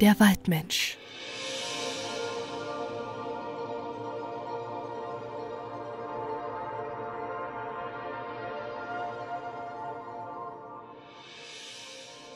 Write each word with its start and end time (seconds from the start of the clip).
Der 0.00 0.18
Waldmensch. 0.18 0.96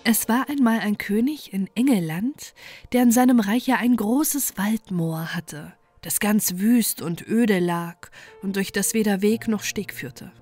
Es 0.06 0.28
war 0.28 0.50
einmal 0.50 0.80
ein 0.80 0.98
König 0.98 1.54
in 1.54 1.70
Engelland, 1.74 2.52
der 2.92 3.04
in 3.04 3.10
seinem 3.10 3.40
Reiche 3.40 3.78
ein 3.78 3.96
großes 3.96 4.58
Waldmoor 4.58 5.34
hatte, 5.34 5.72
das 6.02 6.20
ganz 6.20 6.58
wüst 6.58 7.00
und 7.00 7.26
öde 7.26 7.60
lag 7.60 8.10
und 8.42 8.56
durch 8.56 8.72
das 8.72 8.92
weder 8.92 9.22
Weg 9.22 9.48
noch 9.48 9.62
Steg 9.62 9.94
führte. 9.94 10.32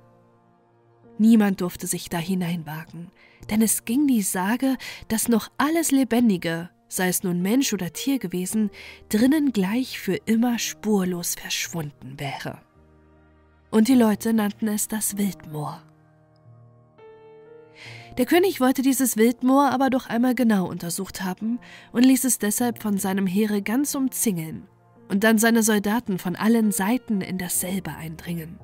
Niemand 1.18 1.60
durfte 1.60 1.86
sich 1.86 2.08
da 2.08 2.18
hineinwagen, 2.18 3.12
denn 3.48 3.62
es 3.62 3.84
ging 3.84 4.08
die 4.08 4.22
Sage, 4.22 4.76
dass 5.06 5.28
noch 5.28 5.52
alles 5.56 5.92
Lebendige, 5.92 6.70
sei 6.96 7.08
es 7.08 7.22
nun 7.22 7.40
Mensch 7.40 7.72
oder 7.72 7.92
Tier 7.92 8.18
gewesen, 8.18 8.70
drinnen 9.08 9.52
gleich 9.52 9.98
für 9.98 10.16
immer 10.26 10.58
spurlos 10.58 11.34
verschwunden 11.34 12.18
wäre. 12.18 12.60
Und 13.70 13.88
die 13.88 13.94
Leute 13.94 14.34
nannten 14.34 14.68
es 14.68 14.88
das 14.88 15.16
Wildmoor. 15.16 15.82
Der 18.18 18.26
König 18.26 18.60
wollte 18.60 18.82
dieses 18.82 19.16
Wildmoor 19.16 19.70
aber 19.70 19.88
doch 19.88 20.06
einmal 20.06 20.34
genau 20.34 20.66
untersucht 20.68 21.24
haben 21.24 21.58
und 21.92 22.02
ließ 22.02 22.24
es 22.24 22.38
deshalb 22.38 22.82
von 22.82 22.98
seinem 22.98 23.26
Heere 23.26 23.62
ganz 23.62 23.94
umzingeln 23.94 24.68
und 25.08 25.24
dann 25.24 25.38
seine 25.38 25.62
Soldaten 25.62 26.18
von 26.18 26.36
allen 26.36 26.72
Seiten 26.72 27.22
in 27.22 27.38
dasselbe 27.38 27.94
eindringen. 27.94 28.58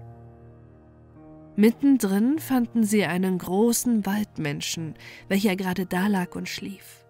Mittendrin 1.57 2.39
fanden 2.39 2.85
sie 2.85 3.05
einen 3.05 3.39
großen 3.39 4.05
Waldmenschen, 4.05 4.95
welcher 5.29 5.57
gerade 5.57 5.87
da 5.87 6.07
lag 6.07 6.37
und 6.37 6.49
schlief. 6.49 7.08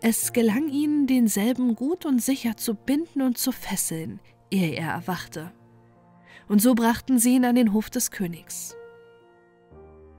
Es 0.00 0.32
gelang 0.32 0.68
ihnen, 0.68 1.06
denselben 1.06 1.74
gut 1.74 2.06
und 2.06 2.22
sicher 2.22 2.56
zu 2.56 2.74
binden 2.74 3.20
und 3.20 3.36
zu 3.36 3.50
fesseln, 3.50 4.20
ehe 4.50 4.76
er 4.76 4.92
erwachte. 4.92 5.52
Und 6.48 6.62
so 6.62 6.74
brachten 6.74 7.18
sie 7.18 7.34
ihn 7.34 7.44
an 7.44 7.56
den 7.56 7.72
Hof 7.72 7.90
des 7.90 8.10
Königs. 8.10 8.76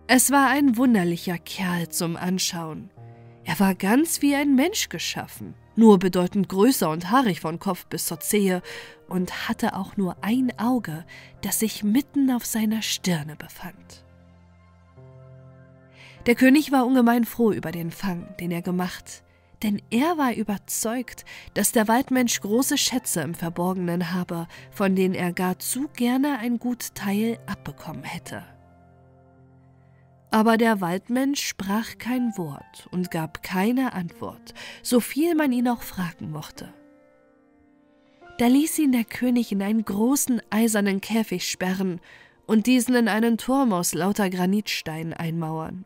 Es 0.08 0.31
war 0.31 0.49
ein 0.49 0.75
wunderlicher 0.75 1.38
Kerl 1.38 1.88
zum 1.88 2.17
Anschauen. 2.17 2.89
Er 3.45 3.59
war 3.59 3.73
ganz 3.73 4.21
wie 4.21 4.36
ein 4.36 4.53
Mensch 4.55 4.89
geschaffen, 4.89 5.53
nur 5.75 5.97
bedeutend 5.97 6.49
größer 6.49 6.89
und 6.89 7.09
haarig 7.09 7.39
von 7.39 7.58
Kopf 7.58 7.86
bis 7.86 8.05
zur 8.05 8.19
Zehe 8.19 8.61
und 9.08 9.47
hatte 9.47 9.75
auch 9.75 9.95
nur 9.95 10.17
ein 10.21 10.52
Auge, 10.59 11.05
das 11.41 11.59
sich 11.59 11.83
mitten 11.83 12.31
auf 12.31 12.45
seiner 12.45 12.81
Stirne 12.81 13.38
befand. 13.38 14.03
Der 16.25 16.36
König 16.36 16.71
war 16.71 16.86
ungemein 16.86 17.23
froh 17.23 17.52
über 17.52 17.71
den 17.71 17.91
Fang, 17.91 18.36
den 18.39 18.52
er 18.52 18.61
gemacht, 18.61 19.23
denn 19.63 19.81
er 19.89 20.17
war 20.17 20.33
überzeugt, 20.33 21.25
dass 21.53 21.71
der 21.71 21.88
Waldmensch 21.88 22.39
große 22.41 22.77
Schätze 22.77 23.21
im 23.21 23.33
Verborgenen 23.33 24.13
habe, 24.13 24.47
von 24.71 24.95
denen 24.95 25.15
er 25.15 25.33
gar 25.33 25.59
zu 25.59 25.88
gerne 25.95 26.39
ein 26.39 26.59
gut 26.59 26.95
Teil 26.95 27.39
abbekommen 27.45 28.03
hätte. 28.03 28.43
Aber 30.31 30.57
der 30.57 30.80
Waldmensch 30.80 31.43
sprach 31.43 31.97
kein 31.97 32.37
Wort 32.37 32.87
und 32.91 33.09
gab 33.09 33.41
keine 33.41 33.93
Antwort, 33.93 34.53
so 34.83 34.99
viel 34.99 35.35
man 35.35 35.52
ihn 35.52 35.67
auch 35.67 35.81
fragen 35.81 36.31
mochte. 36.31 36.71
Da 38.37 38.47
ließ 38.47 38.80
ihn 38.80 38.91
der 38.91 39.03
König 39.03 39.52
in 39.52 39.61
einen 39.61 39.83
großen 39.83 40.41
eisernen 40.49 41.02
Käfig 41.02 41.49
sperren 41.49 41.99
und 42.45 42.67
diesen 42.67 42.95
in 42.95 43.07
einen 43.07 43.37
Turm 43.37 43.73
aus 43.73 43.93
lauter 43.93 44.30
Granitsteinen 44.30 45.13
einmauern. 45.13 45.85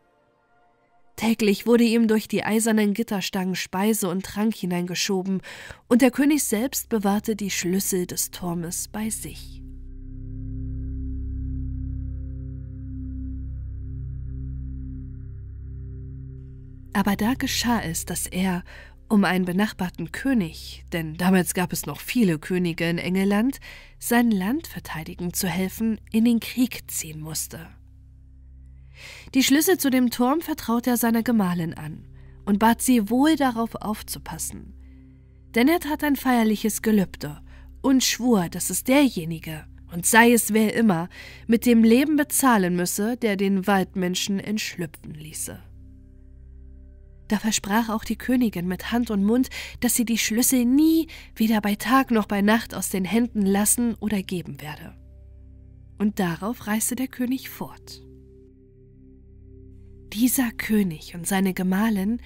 Täglich 1.16 1.66
wurde 1.66 1.84
ihm 1.84 2.08
durch 2.08 2.26
die 2.26 2.44
eisernen 2.44 2.92
Gitterstangen 2.92 3.54
Speise 3.54 4.08
und 4.08 4.24
Trank 4.24 4.54
hineingeschoben, 4.54 5.42
und 5.88 6.02
der 6.02 6.10
König 6.10 6.42
selbst 6.42 6.88
bewahrte 6.88 7.36
die 7.36 7.50
Schlüssel 7.50 8.06
des 8.06 8.30
Turmes 8.30 8.88
bei 8.88 9.10
sich. 9.10 9.62
Aber 16.94 17.16
da 17.16 17.34
geschah 17.34 17.80
es, 17.80 18.04
dass 18.04 18.26
er, 18.26 18.62
um 19.08 19.24
einen 19.24 19.44
benachbarten 19.44 20.12
König, 20.12 20.84
denn 20.92 21.16
damals 21.16 21.52
gab 21.54 21.72
es 21.72 21.86
noch 21.86 22.00
viele 22.00 22.38
Könige 22.38 22.88
in 22.88 22.98
Engeland, 22.98 23.58
sein 23.98 24.30
Land 24.30 24.66
verteidigen 24.66 25.32
zu 25.32 25.48
helfen, 25.48 26.00
in 26.12 26.24
den 26.24 26.40
Krieg 26.40 26.90
ziehen 26.90 27.20
musste. 27.20 27.68
Die 29.34 29.42
Schlüssel 29.42 29.78
zu 29.78 29.90
dem 29.90 30.10
Turm 30.10 30.40
vertraute 30.40 30.90
er 30.90 30.96
seiner 30.96 31.22
Gemahlin 31.22 31.74
an 31.74 32.06
und 32.44 32.58
bat 32.58 32.82
sie 32.82 33.10
wohl 33.10 33.36
darauf 33.36 33.74
aufzupassen. 33.74 34.74
Denn 35.54 35.68
er 35.68 35.80
tat 35.80 36.04
ein 36.04 36.16
feierliches 36.16 36.82
Gelübde 36.82 37.40
und 37.80 38.02
schwur, 38.02 38.48
dass 38.48 38.70
es 38.70 38.84
derjenige, 38.84 39.66
und 39.92 40.06
sei 40.06 40.32
es 40.32 40.52
wer 40.52 40.74
immer, 40.74 41.08
mit 41.46 41.66
dem 41.66 41.84
Leben 41.84 42.16
bezahlen 42.16 42.76
müsse, 42.76 43.16
der 43.16 43.36
den 43.36 43.66
Waldmenschen 43.66 44.40
entschlüpfen 44.40 45.14
ließe. 45.14 45.62
Da 47.28 47.38
versprach 47.38 47.88
auch 47.88 48.04
die 48.04 48.16
Königin 48.16 48.66
mit 48.66 48.92
Hand 48.92 49.10
und 49.10 49.24
Mund, 49.24 49.48
dass 49.80 49.94
sie 49.94 50.04
die 50.04 50.18
Schlüssel 50.18 50.64
nie, 50.64 51.08
weder 51.36 51.60
bei 51.60 51.74
Tag 51.74 52.10
noch 52.10 52.26
bei 52.26 52.42
Nacht, 52.42 52.74
aus 52.74 52.90
den 52.90 53.04
Händen 53.04 53.46
lassen 53.46 53.94
oder 54.00 54.22
geben 54.22 54.60
werde. 54.60 54.94
Und 55.98 56.18
darauf 56.18 56.66
reiste 56.66 56.96
der 56.96 57.08
König 57.08 57.48
fort. 57.48 58.03
Dieser 60.14 60.52
König 60.52 61.16
und 61.16 61.26
seine 61.26 61.54
Gemahlin 61.54 62.20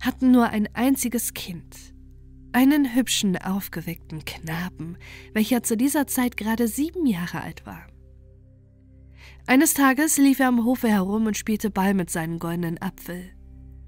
hatten 0.00 0.30
nur 0.30 0.48
ein 0.48 0.68
einziges 0.74 1.34
Kind, 1.34 1.76
einen 2.52 2.94
hübschen, 2.94 3.36
aufgeweckten 3.36 4.24
Knaben, 4.24 4.96
welcher 5.34 5.62
zu 5.62 5.76
dieser 5.76 6.06
Zeit 6.06 6.38
gerade 6.38 6.66
sieben 6.66 7.04
Jahre 7.04 7.42
alt 7.42 7.66
war. 7.66 7.86
Eines 9.46 9.74
Tages 9.74 10.16
lief 10.16 10.40
er 10.40 10.48
am 10.48 10.64
Hofe 10.64 10.88
herum 10.88 11.26
und 11.26 11.36
spielte 11.36 11.68
Ball 11.70 11.92
mit 11.92 12.08
seinem 12.08 12.38
goldenen 12.38 12.80
Apfel 12.80 13.36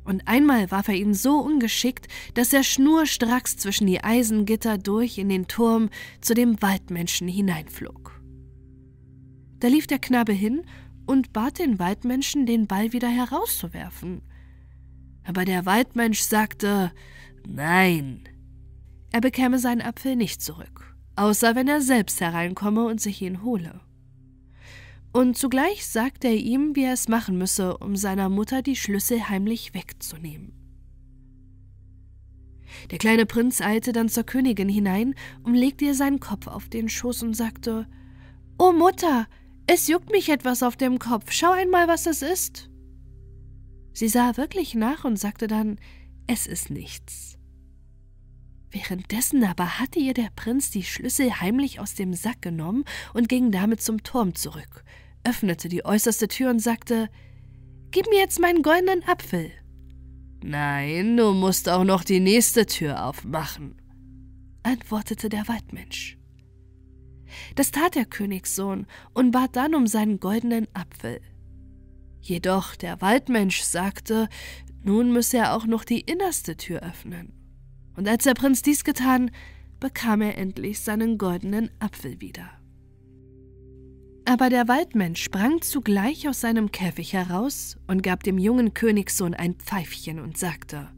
und 0.04 0.26
einmal 0.26 0.70
warf 0.70 0.88
er 0.88 0.94
ihn 0.94 1.14
so 1.14 1.38
ungeschickt, 1.38 2.08
dass 2.34 2.52
er 2.52 2.62
schnurstracks 2.62 3.56
zwischen 3.56 3.86
die 3.86 4.02
Eisengitter 4.02 4.78
durch 4.78 5.18
in 5.18 5.28
den 5.28 5.48
Turm 5.48 5.90
zu 6.20 6.34
dem 6.34 6.60
Waldmenschen 6.62 7.28
hineinflog. 7.28 8.18
Da 9.60 9.68
lief 9.68 9.86
der 9.86 9.98
Knabe 9.98 10.32
hin 10.32 10.62
und 11.08 11.32
bat 11.32 11.58
den 11.58 11.78
Waldmenschen, 11.78 12.46
den 12.46 12.66
Ball 12.68 12.92
wieder 12.92 13.08
herauszuwerfen. 13.08 14.22
Aber 15.24 15.44
der 15.44 15.66
Waldmensch 15.66 16.20
sagte 16.20 16.92
Nein. 17.46 18.28
Er 19.10 19.20
bekäme 19.20 19.58
seinen 19.58 19.82
Apfel 19.82 20.14
nicht 20.14 20.42
zurück, 20.42 20.94
außer 21.16 21.56
wenn 21.56 21.66
er 21.66 21.80
selbst 21.80 22.20
hereinkomme 22.20 22.84
und 22.84 23.00
sich 23.00 23.22
ihn 23.22 23.42
hole 23.42 23.80
und 25.12 25.36
zugleich 25.36 25.86
sagte 25.86 26.28
er 26.28 26.36
ihm, 26.36 26.76
wie 26.76 26.84
er 26.84 26.92
es 26.92 27.08
machen 27.08 27.38
müsse, 27.38 27.78
um 27.78 27.96
seiner 27.96 28.28
Mutter 28.28 28.62
die 28.62 28.76
Schlüssel 28.76 29.28
heimlich 29.28 29.74
wegzunehmen. 29.74 30.52
Der 32.90 32.98
kleine 32.98 33.26
Prinz 33.26 33.60
eilte 33.60 33.92
dann 33.92 34.08
zur 34.08 34.24
Königin 34.24 34.68
hinein 34.68 35.14
und 35.42 35.54
legte 35.54 35.86
ihr 35.86 35.94
seinen 35.94 36.20
Kopf 36.20 36.46
auf 36.46 36.68
den 36.68 36.88
Schoß 36.88 37.22
und 37.22 37.34
sagte 37.34 37.86
O 38.58 38.72
Mutter, 38.72 39.26
es 39.68 39.86
juckt 39.86 40.10
mich 40.10 40.30
etwas 40.30 40.62
auf 40.62 40.76
dem 40.76 40.98
Kopf, 40.98 41.30
schau 41.30 41.52
einmal, 41.52 41.88
was 41.88 42.06
es 42.06 42.22
ist. 42.22 42.70
Sie 43.92 44.08
sah 44.08 44.36
wirklich 44.36 44.74
nach 44.74 45.04
und 45.04 45.18
sagte 45.18 45.46
dann 45.46 45.78
Es 46.26 46.46
ist 46.46 46.70
nichts. 46.70 47.36
Währenddessen 48.70 49.44
aber 49.44 49.78
hatte 49.78 49.98
ihr 49.98 50.14
der 50.14 50.30
Prinz 50.34 50.70
die 50.70 50.84
Schlüssel 50.84 51.40
heimlich 51.40 51.80
aus 51.80 51.94
dem 51.94 52.14
Sack 52.14 52.42
genommen 52.42 52.84
und 53.12 53.28
ging 53.28 53.50
damit 53.50 53.82
zum 53.82 54.02
Turm 54.02 54.34
zurück, 54.34 54.84
öffnete 55.24 55.68
die 55.68 55.84
äußerste 55.84 56.28
Tür 56.28 56.50
und 56.50 56.60
sagte 56.60 57.08
Gib 57.90 58.06
mir 58.08 58.18
jetzt 58.18 58.40
meinen 58.40 58.62
goldenen 58.62 59.06
Apfel. 59.06 59.50
Nein, 60.42 61.16
du 61.16 61.32
musst 61.32 61.68
auch 61.68 61.84
noch 61.84 62.04
die 62.04 62.20
nächste 62.20 62.66
Tür 62.66 63.04
aufmachen, 63.06 63.80
antwortete 64.62 65.28
der 65.28 65.48
Waldmensch. 65.48 66.17
Das 67.54 67.70
tat 67.70 67.94
der 67.94 68.04
Königssohn 68.04 68.86
und 69.14 69.30
bat 69.30 69.56
dann 69.56 69.74
um 69.74 69.86
seinen 69.86 70.20
goldenen 70.20 70.66
Apfel. 70.74 71.20
Jedoch 72.20 72.76
der 72.76 73.00
Waldmensch 73.00 73.62
sagte, 73.62 74.28
nun 74.82 75.12
müsse 75.12 75.38
er 75.38 75.54
auch 75.54 75.66
noch 75.66 75.84
die 75.84 76.00
innerste 76.00 76.56
Tür 76.56 76.82
öffnen. 76.82 77.32
Und 77.96 78.08
als 78.08 78.24
der 78.24 78.34
Prinz 78.34 78.62
dies 78.62 78.84
getan, 78.84 79.30
bekam 79.80 80.20
er 80.20 80.38
endlich 80.38 80.80
seinen 80.80 81.18
goldenen 81.18 81.70
Apfel 81.78 82.20
wieder. 82.20 82.50
Aber 84.24 84.50
der 84.50 84.68
Waldmensch 84.68 85.22
sprang 85.22 85.62
zugleich 85.62 86.28
aus 86.28 86.42
seinem 86.42 86.70
Käfig 86.70 87.14
heraus 87.14 87.78
und 87.86 88.02
gab 88.02 88.22
dem 88.22 88.36
jungen 88.36 88.74
Königssohn 88.74 89.32
ein 89.32 89.54
Pfeifchen 89.54 90.20
und 90.20 90.36
sagte 90.36 90.90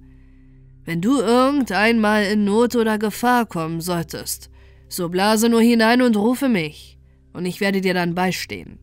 Wenn 0.85 1.01
du 1.01 1.21
irgendeinmal 1.21 2.25
in 2.25 2.45
Not 2.45 2.75
oder 2.75 2.99
Gefahr 2.99 3.47
kommen 3.47 3.81
solltest, 3.81 4.51
so 4.91 5.09
blase 5.09 5.49
nur 5.49 5.63
hinein 5.63 6.03
und 6.03 6.17
rufe 6.17 6.49
mich, 6.49 6.99
und 7.33 7.47
ich 7.47 7.61
werde 7.61 7.81
dir 7.81 7.95
dann 7.95 8.15
beistehen. 8.15 8.79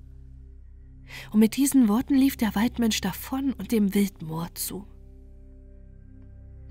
Und 1.31 1.39
mit 1.39 1.55
diesen 1.55 1.87
Worten 1.87 2.15
lief 2.15 2.37
der 2.37 2.55
Waldmensch 2.55 3.01
davon 3.01 3.53
und 3.53 3.71
dem 3.71 3.93
Wildmoor 3.93 4.47
zu. 4.55 4.87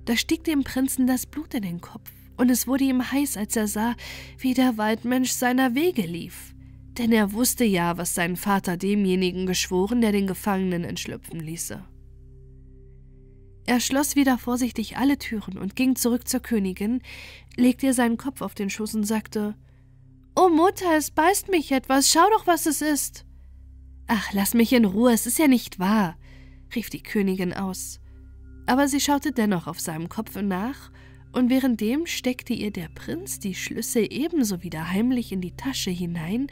Da 0.05 0.17
stieg 0.17 0.45
dem 0.45 0.65
Prinzen 0.65 1.07
das 1.07 1.27
Blut 1.27 1.55
in 1.55 1.63
den 1.63 1.81
Kopf, 1.81 2.11
und 2.37 2.51
es 2.51 2.67
wurde 2.67 2.85
ihm 2.85 3.11
heiß, 3.13 3.37
als 3.37 3.57
er 3.57 3.69
sah, 3.69 3.95
wie 4.39 4.55
der 4.55 4.79
Waldmensch 4.79 5.33
seiner 5.33 5.75
Wege 5.75 6.03
lief. 6.03 6.55
Denn 6.99 7.13
er 7.13 7.33
wusste 7.33 7.65
ja, 7.65 7.99
was 7.99 8.15
sein 8.15 8.37
Vater 8.37 8.77
demjenigen 8.77 9.47
geschworen, 9.47 10.01
der 10.01 10.13
den 10.13 10.27
Gefangenen 10.27 10.85
entschlüpfen 10.85 11.41
ließe. 11.41 11.83
Er 13.67 13.81
schloss 13.81 14.15
wieder 14.15 14.39
vorsichtig 14.39 14.97
alle 14.97 15.19
Türen 15.19 15.59
und 15.59 15.75
ging 15.75 15.97
zurück 15.97 16.29
zur 16.29 16.41
Königin, 16.41 17.03
legte 17.57 17.87
ihr 17.87 17.95
seinen 17.95 18.17
Kopf 18.17 18.41
auf 18.41 18.55
den 18.55 18.71
Schoß 18.71 18.95
und 18.95 19.05
sagte 19.05 19.57
Oh 20.37 20.49
Mutter, 20.49 20.97
es 20.97 21.11
beißt 21.11 21.49
mich 21.49 21.73
etwas, 21.73 22.11
schau 22.11 22.29
doch, 22.31 22.47
was 22.47 22.67
es 22.67 22.81
ist. 22.81 23.27
Ach, 24.07 24.33
lass 24.33 24.55
mich 24.55 24.73
in 24.73 24.85
Ruhe, 24.85 25.13
es 25.13 25.27
ist 25.27 25.39
ja 25.39 25.49
nicht 25.49 25.81
wahr, 25.81 26.17
rief 26.77 26.91
die 26.91 27.03
Königin 27.03 27.55
aus. 27.55 27.99
Aber 28.67 28.87
sie 28.87 29.01
schaute 29.01 29.33
dennoch 29.33 29.67
auf 29.67 29.81
seinem 29.81 30.09
Kopfe 30.09 30.45
nach, 30.45 30.93
und 31.33 31.51
währenddem 31.51 32.07
steckte 32.07 32.55
ihr 32.55 32.71
der 32.71 32.89
Prinz 32.89 33.41
die 33.41 33.55
Schlüssel 33.55 34.07
ebenso 34.11 34.63
wieder 34.63 34.91
heimlich 34.91 35.33
in 35.33 35.41
die 35.41 35.57
Tasche 35.57 35.91
hinein, 35.91 36.47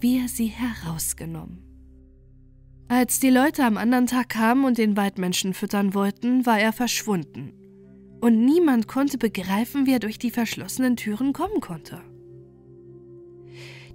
wie 0.00 0.20
er 0.20 0.28
sie 0.28 0.46
herausgenommen. 0.46 1.71
Als 2.94 3.20
die 3.20 3.30
Leute 3.30 3.64
am 3.64 3.78
anderen 3.78 4.06
Tag 4.06 4.28
kamen 4.28 4.66
und 4.66 4.76
den 4.76 4.98
Waldmenschen 4.98 5.54
füttern 5.54 5.94
wollten, 5.94 6.44
war 6.44 6.60
er 6.60 6.74
verschwunden. 6.74 7.54
Und 8.20 8.44
niemand 8.44 8.86
konnte 8.86 9.16
begreifen, 9.16 9.86
wie 9.86 9.94
er 9.94 9.98
durch 9.98 10.18
die 10.18 10.30
verschlossenen 10.30 10.96
Türen 10.96 11.32
kommen 11.32 11.62
konnte. 11.62 12.02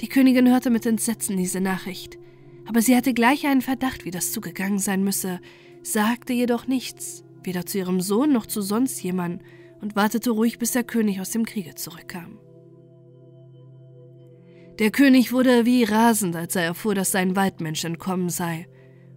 Die 0.02 0.10
Königin 0.10 0.50
hörte 0.50 0.72
mit 0.72 0.88
Entsetzen 0.88 1.38
diese 1.38 1.62
Nachricht, 1.62 2.18
aber 2.66 2.82
sie 2.82 2.96
hatte 2.96 3.14
gleich 3.14 3.46
einen 3.46 3.62
Verdacht, 3.62 4.04
wie 4.04 4.10
das 4.10 4.32
zugegangen 4.32 4.80
sein 4.80 5.04
müsse, 5.04 5.42
sagte 5.84 6.34
jedoch 6.34 6.66
nichts, 6.66 7.24
weder 7.44 7.68
zu 7.68 7.78
ihrem 7.78 8.02
Sohn 8.02 8.34
noch 8.34 8.48
zu 8.48 8.64
sonst 8.64 9.00
jemand, 9.04 9.44
und 9.80 9.96
wartete 9.96 10.32
ruhig, 10.32 10.58
bis 10.58 10.72
der 10.72 10.84
König 10.84 11.22
aus 11.22 11.30
dem 11.30 11.46
Kriege 11.46 11.76
zurückkam. 11.76 12.40
Der 14.80 14.90
König 14.90 15.32
wurde 15.32 15.68
wie 15.68 15.84
rasend, 15.84 16.36
als 16.36 16.56
er 16.56 16.64
erfuhr, 16.64 16.96
dass 16.96 17.12
sein 17.12 17.36
Waldmensch 17.36 17.86
entkommen 17.86 18.30
sei, 18.30 18.66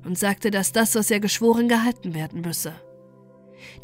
und 0.05 0.19
sagte, 0.19 0.51
dass 0.51 0.73
das, 0.73 0.95
was 0.95 1.11
er 1.11 1.21
geschworen, 1.21 1.69
gehalten 1.69 2.15
werden 2.15 2.41
müsse. 2.41 2.75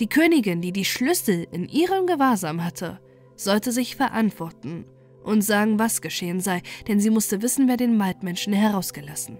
Die 0.01 0.09
Königin, 0.09 0.63
die 0.63 0.73
die 0.73 0.85
Schlüssel 0.85 1.47
in 1.53 1.69
ihrem 1.69 2.07
Gewahrsam 2.07 2.65
hatte, 2.65 3.01
sollte 3.37 3.73
sich 3.73 3.97
verantworten 3.97 4.87
und 5.23 5.43
sagen, 5.43 5.79
was 5.79 6.01
geschehen 6.01 6.41
sei, 6.41 6.63
denn 6.89 7.01
sie 7.01 7.11
musste 7.11 7.43
wissen, 7.43 7.69
wer 7.69 7.77
den 7.77 7.99
Waldmenschen 7.99 8.53
herausgelassen. 8.53 9.39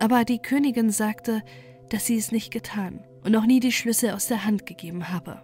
Aber 0.00 0.24
die 0.24 0.38
Königin 0.38 0.90
sagte, 0.90 1.42
dass 1.88 2.06
sie 2.06 2.18
es 2.18 2.32
nicht 2.32 2.52
getan 2.52 3.04
und 3.24 3.32
noch 3.32 3.46
nie 3.46 3.60
die 3.60 3.72
Schlüssel 3.72 4.10
aus 4.10 4.26
der 4.26 4.44
Hand 4.44 4.66
gegeben 4.66 5.08
habe. 5.08 5.42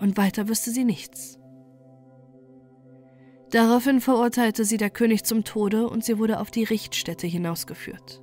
Und 0.00 0.16
weiter 0.16 0.48
wüsste 0.48 0.70
sie 0.70 0.84
nichts. 0.84 1.38
Daraufhin 3.50 4.00
verurteilte 4.00 4.64
sie 4.64 4.76
der 4.76 4.90
König 4.90 5.24
zum 5.24 5.44
Tode 5.44 5.88
und 5.88 6.04
sie 6.04 6.18
wurde 6.18 6.40
auf 6.40 6.50
die 6.50 6.64
Richtstätte 6.64 7.26
hinausgeführt. 7.26 8.22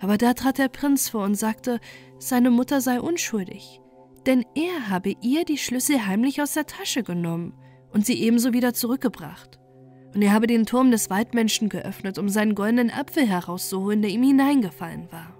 Aber 0.00 0.16
da 0.16 0.34
trat 0.34 0.58
der 0.58 0.68
Prinz 0.68 1.08
vor 1.08 1.24
und 1.24 1.34
sagte, 1.34 1.80
seine 2.18 2.50
Mutter 2.50 2.80
sei 2.80 3.00
unschuldig, 3.00 3.80
denn 4.26 4.44
er 4.54 4.90
habe 4.90 5.14
ihr 5.22 5.44
die 5.44 5.58
Schlüssel 5.58 6.06
heimlich 6.06 6.40
aus 6.40 6.54
der 6.54 6.66
Tasche 6.66 7.02
genommen 7.02 7.54
und 7.92 8.06
sie 8.06 8.22
ebenso 8.22 8.52
wieder 8.52 8.74
zurückgebracht. 8.74 9.58
Und 10.14 10.22
er 10.22 10.32
habe 10.32 10.46
den 10.46 10.66
Turm 10.66 10.90
des 10.90 11.10
Waldmenschen 11.10 11.68
geöffnet, 11.68 12.18
um 12.18 12.28
seinen 12.28 12.54
goldenen 12.54 12.90
Apfel 12.90 13.26
herauszuholen, 13.26 14.02
der 14.02 14.10
ihm 14.10 14.22
hineingefallen 14.22 15.10
war. 15.12 15.34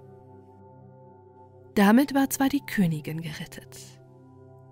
Damit 1.75 2.13
war 2.13 2.29
zwar 2.29 2.49
die 2.49 2.65
Königin 2.65 3.21
gerettet, 3.21 3.77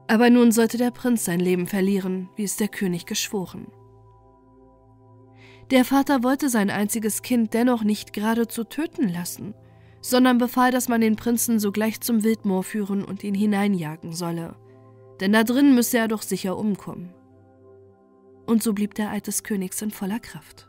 aber 0.08 0.30
nun 0.30 0.52
sollte 0.52 0.78
der 0.78 0.92
Prinz 0.92 1.26
sein 1.26 1.40
Leben 1.40 1.68
verlieren, 1.68 2.30
wie 2.36 2.44
es 2.44 2.58
der 2.58 2.68
König 2.68 3.06
geschworen. 3.06 3.68
Der 5.72 5.84
Vater 5.84 6.24
wollte 6.24 6.50
sein 6.50 6.70
einziges 6.70 7.22
Kind 7.22 7.54
dennoch 7.54 7.84
nicht 7.84 8.14
geradezu 8.14 8.64
töten 8.64 9.10
lassen, 9.10 9.54
sondern 10.10 10.38
befahl, 10.38 10.72
dass 10.72 10.88
man 10.88 11.02
den 11.02 11.16
Prinzen 11.16 11.60
sogleich 11.60 12.02
zum 12.02 12.24
Wildmoor 12.24 12.64
führen 12.64 13.04
und 13.04 13.24
ihn 13.24 13.36
hineinjagen 13.36 14.14
solle, 14.14 14.56
denn 15.20 15.34
da 15.34 15.44
drin 15.44 15.76
müsse 15.76 15.98
er 15.98 16.08
doch 16.08 16.22
sicher 16.22 16.58
umkommen 16.58 17.14
und 18.48 18.64
so 18.64 18.74
blieb 18.74 18.96
der 18.96 19.12
Eid 19.12 19.28
des 19.28 19.44
Königs 19.44 19.82
in 19.82 19.92
voller 19.92 20.20
Kraft. 20.20 20.68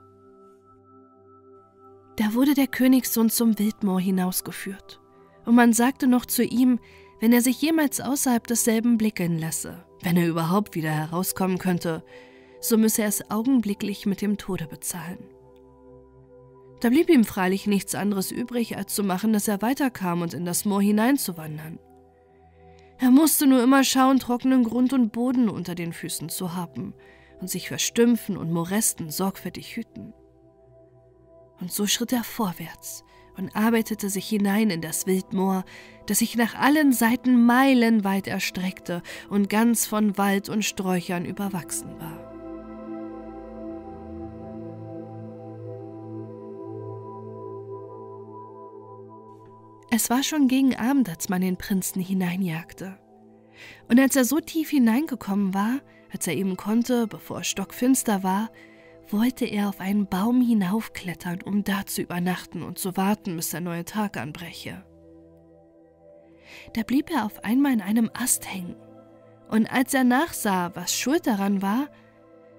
Da 2.17 2.35
wurde 2.35 2.55
der 2.55 2.67
Königssohn 2.67 3.31
zum 3.31 3.59
Wildmoor 3.59 4.01
hinausgeführt, 4.01 5.01
und 5.47 5.55
man 5.55 5.73
sagte 5.73 6.09
noch 6.09 6.27
zu 6.27 6.45
ihm, 6.45 6.79
wenn 7.21 7.33
er 7.33 7.41
sich 7.41 7.63
jemals 7.63 8.01
außerhalb 8.01 8.47
desselben 8.47 8.99
blicken 8.99 9.39
lasse, 9.39 9.85
wenn 10.03 10.17
er 10.17 10.29
überhaupt 10.29 10.75
wieder 10.75 10.91
herauskommen 10.91 11.59
könnte, 11.59 12.05
so 12.61 12.77
müsse 12.77 13.03
er 13.03 13.09
es 13.09 13.31
augenblicklich 13.31 14.05
mit 14.05 14.21
dem 14.21 14.37
Tode 14.37 14.67
bezahlen. 14.67 15.19
Da 16.81 16.91
blieb 16.91 17.09
ihm 17.11 17.25
freilich 17.25 17.67
nichts 17.67 17.95
anderes 17.95 18.31
übrig, 18.31 18.77
als 18.77 18.95
zu 18.95 19.03
machen, 19.03 19.33
dass 19.33 19.49
er 19.49 19.63
weiterkam 19.63 20.23
und 20.23 20.35
in 20.35 20.45
das 20.45 20.65
Moor 20.65 20.81
hineinzuwandern. 20.81 21.79
Er 22.99 23.11
musste 23.11 23.47
nur 23.47 23.63
immer 23.63 23.85
schauen, 23.85 24.19
trockenen 24.19 24.65
Grund 24.65 24.93
und 24.93 25.13
Boden 25.13 25.49
unter 25.49 25.75
den 25.75 25.93
Füßen 25.93 26.29
zu 26.29 26.55
haben, 26.55 26.95
und 27.41 27.49
sich 27.49 27.69
vor 27.69 27.79
Stümpfen 27.79 28.37
und 28.37 28.53
Moresten 28.53 29.11
sorgfältig 29.11 29.77
hüten. 29.77 30.13
Und 31.61 31.73
so 31.73 31.87
schritt 31.87 32.13
er 32.13 32.25
vorwärts 32.25 33.05
und 33.37 33.55
arbeitete 33.55 34.11
sich 34.11 34.29
hinein 34.29 34.71
in 34.71 34.81
das 34.81 35.07
Wildmoor, 35.07 35.65
das 36.07 36.19
sich 36.19 36.37
nach 36.37 36.55
allen 36.57 36.93
Seiten 36.93 37.45
meilenweit 37.45 38.27
erstreckte 38.27 39.03
und 39.31 39.49
ganz 39.49 39.87
von 39.87 40.19
Wald 40.19 40.49
und 40.49 40.65
Sträuchern 40.65 41.25
überwachsen 41.25 42.01
war. 42.01 42.28
Es 49.91 50.11
war 50.11 50.23
schon 50.23 50.49
gegen 50.49 50.77
Abend, 50.77 51.09
als 51.09 51.29
man 51.29 51.41
den 51.41 51.57
Prinzen 51.57 52.01
hineinjagte. 52.01 52.99
Und 53.89 53.99
als 53.99 54.17
er 54.17 54.25
so 54.25 54.39
tief 54.39 54.71
hineingekommen 54.71 55.55
war, 55.55 55.81
als 56.13 56.27
er 56.27 56.37
eben 56.37 56.57
konnte, 56.57 57.07
bevor 57.07 57.41
es 57.41 57.49
stockfinster 57.49 58.23
war, 58.23 58.51
wollte 59.09 59.47
er 59.47 59.71
auf 59.71 59.81
einen 59.81 60.07
Baum 60.07 60.43
hinaufklettern, 60.43 61.41
um 61.43 61.65
da 61.65 61.87
zu 61.87 62.03
übernachten 62.03 62.63
und 62.63 62.79
zu 62.79 62.97
warten, 62.97 63.37
bis 63.37 63.51
der 63.51 63.61
neue 63.61 63.85
Tag 63.87 64.19
anbreche. 64.19 64.85
Da 66.75 66.83
blieb 66.83 67.11
er 67.11 67.25
auf 67.25 67.43
einmal 67.45 67.73
in 67.73 67.81
einem 67.81 68.11
Ast 68.13 68.53
hängen, 68.53 68.77
und 69.49 69.73
als 69.73 69.95
er 69.95 70.05
nachsah, 70.05 70.77
was 70.77 70.95
schuld 70.95 71.27
daran 71.27 71.63
war, 71.63 71.89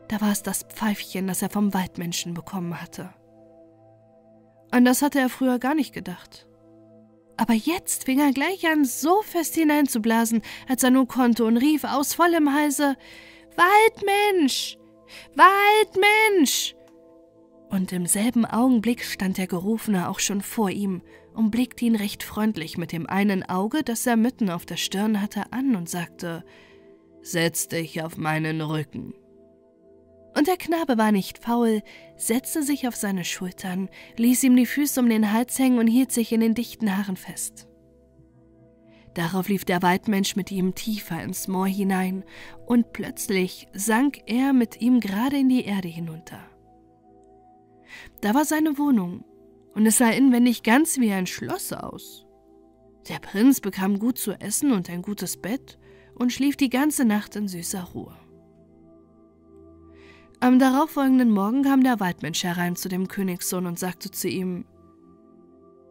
da 0.08 0.22
war 0.22 0.32
es 0.32 0.42
das 0.42 0.64
Pfeifchen, 0.64 1.28
das 1.28 1.44
er 1.44 1.52
vom 1.52 1.72
Waldmenschen 1.76 2.34
bekommen 2.34 2.82
hatte. 2.82 3.14
An 4.72 4.86
das 4.86 5.04
hatte 5.04 5.20
er 5.20 5.30
früher 5.30 5.60
gar 5.60 5.76
nicht 5.76 5.94
gedacht. 5.94 6.49
Aber 7.40 7.54
jetzt 7.54 8.04
fing 8.04 8.20
er 8.20 8.34
gleich 8.34 8.68
an, 8.68 8.84
so 8.84 9.22
fest 9.22 9.56
hineinzublasen, 9.56 10.42
als 10.68 10.84
er 10.84 10.92
nur 10.92 11.08
konnte, 11.08 11.46
und 11.46 11.56
rief 11.56 11.86
aus 11.86 12.14
vollem 12.14 12.54
Halse 12.54 12.98
Waldmensch! 13.56 14.78
Waldmensch! 15.36 16.76
Und 17.70 17.94
im 17.94 18.08
selben 18.08 18.44
Augenblick 18.44 19.06
stand 19.06 19.38
der 19.38 19.48
Gerufene 19.48 20.10
auch 20.10 20.20
schon 20.20 20.42
vor 20.42 20.70
ihm 20.70 21.02
und 21.34 21.50
blickte 21.50 21.86
ihn 21.86 21.96
recht 21.96 22.24
freundlich 22.24 22.78
mit 22.78 22.92
dem 22.92 23.08
einen 23.08 23.44
Auge, 23.44 23.84
das 23.84 24.06
er 24.06 24.18
mitten 24.18 24.50
auf 24.50 24.66
der 24.66 24.76
Stirn 24.76 25.22
hatte, 25.22 25.54
an 25.54 25.78
und 25.78 25.88
sagte 25.88 26.44
Setz 27.22 27.70
dich 27.70 28.04
auf 28.04 28.18
meinen 28.18 28.60
Rücken. 28.60 29.14
Und 30.36 30.48
der 30.48 30.58
Knabe 30.58 30.98
war 30.98 31.12
nicht 31.12 31.40
faul, 31.40 31.82
setzte 32.16 32.64
sich 32.64 32.88
auf 32.88 32.96
seine 32.96 33.26
Schultern, 33.26 33.90
ließ 34.18 34.44
ihm 34.44 34.56
die 34.56 34.66
Füße 34.66 35.00
um 35.00 35.10
den 35.10 35.32
Hals 35.32 35.58
hängen 35.58 35.80
und 35.80 35.88
hielt 35.88 36.12
sich 36.12 36.32
in 36.32 36.42
den 36.42 36.54
dichten 36.54 36.96
Haaren 36.96 37.18
fest. 37.18 37.68
Darauf 39.16 39.50
lief 39.50 39.66
der 39.66 39.82
Waldmensch 39.82 40.36
mit 40.36 40.52
ihm 40.52 40.76
tiefer 40.76 41.22
ins 41.22 41.48
Moor 41.48 41.68
hinein, 41.68 42.24
und 42.68 42.94
plötzlich 42.94 43.68
sank 43.74 44.20
er 44.28 44.54
mit 44.54 44.82
ihm 44.82 45.00
gerade 45.00 45.38
in 45.38 45.50
die 45.50 45.66
Erde 45.66 45.88
hinunter. 45.88 46.40
Da 48.22 48.34
war 48.34 48.46
seine 48.46 48.78
Wohnung, 48.78 49.26
und 49.74 49.86
es 49.86 49.98
sah 49.98 50.10
inwendig 50.10 50.64
ganz 50.64 51.00
wie 51.00 51.12
ein 51.12 51.26
Schloss 51.26 51.74
aus. 51.74 52.26
Der 53.08 53.20
Prinz 53.20 53.62
bekam 53.62 53.98
gut 53.98 54.20
zu 54.20 54.34
essen 54.34 54.72
und 54.72 54.90
ein 54.90 55.02
gutes 55.02 55.38
Bett 55.38 55.80
und 56.16 56.32
schlief 56.32 56.56
die 56.56 56.70
ganze 56.70 57.06
Nacht 57.06 57.36
in 57.36 57.48
süßer 57.48 57.84
Ruhe. 57.96 58.16
Am 60.42 60.58
darauffolgenden 60.58 61.32
Morgen 61.32 61.64
kam 61.64 61.84
der 61.84 62.00
Waldmensch 62.00 62.44
herein 62.46 62.78
zu 62.78 62.88
dem 62.88 63.10
Königssohn 63.10 63.66
und 63.66 63.78
sagte 63.78 64.10
zu 64.10 64.30
ihm, 64.30 64.64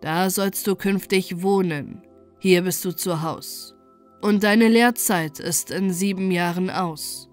Da 0.00 0.30
sollst 0.30 0.66
du 0.66 0.74
künftig 0.74 1.42
wohnen, 1.42 2.02
hier 2.38 2.62
bist 2.62 2.82
du 2.84 2.92
zu 2.92 3.20
Haus. 3.20 3.74
Und 4.22 4.44
deine 4.44 4.68
Lehrzeit 4.68 5.38
ist 5.38 5.70
in 5.70 5.92
sieben 5.92 6.30
Jahren 6.30 6.70
aus. 6.70 7.28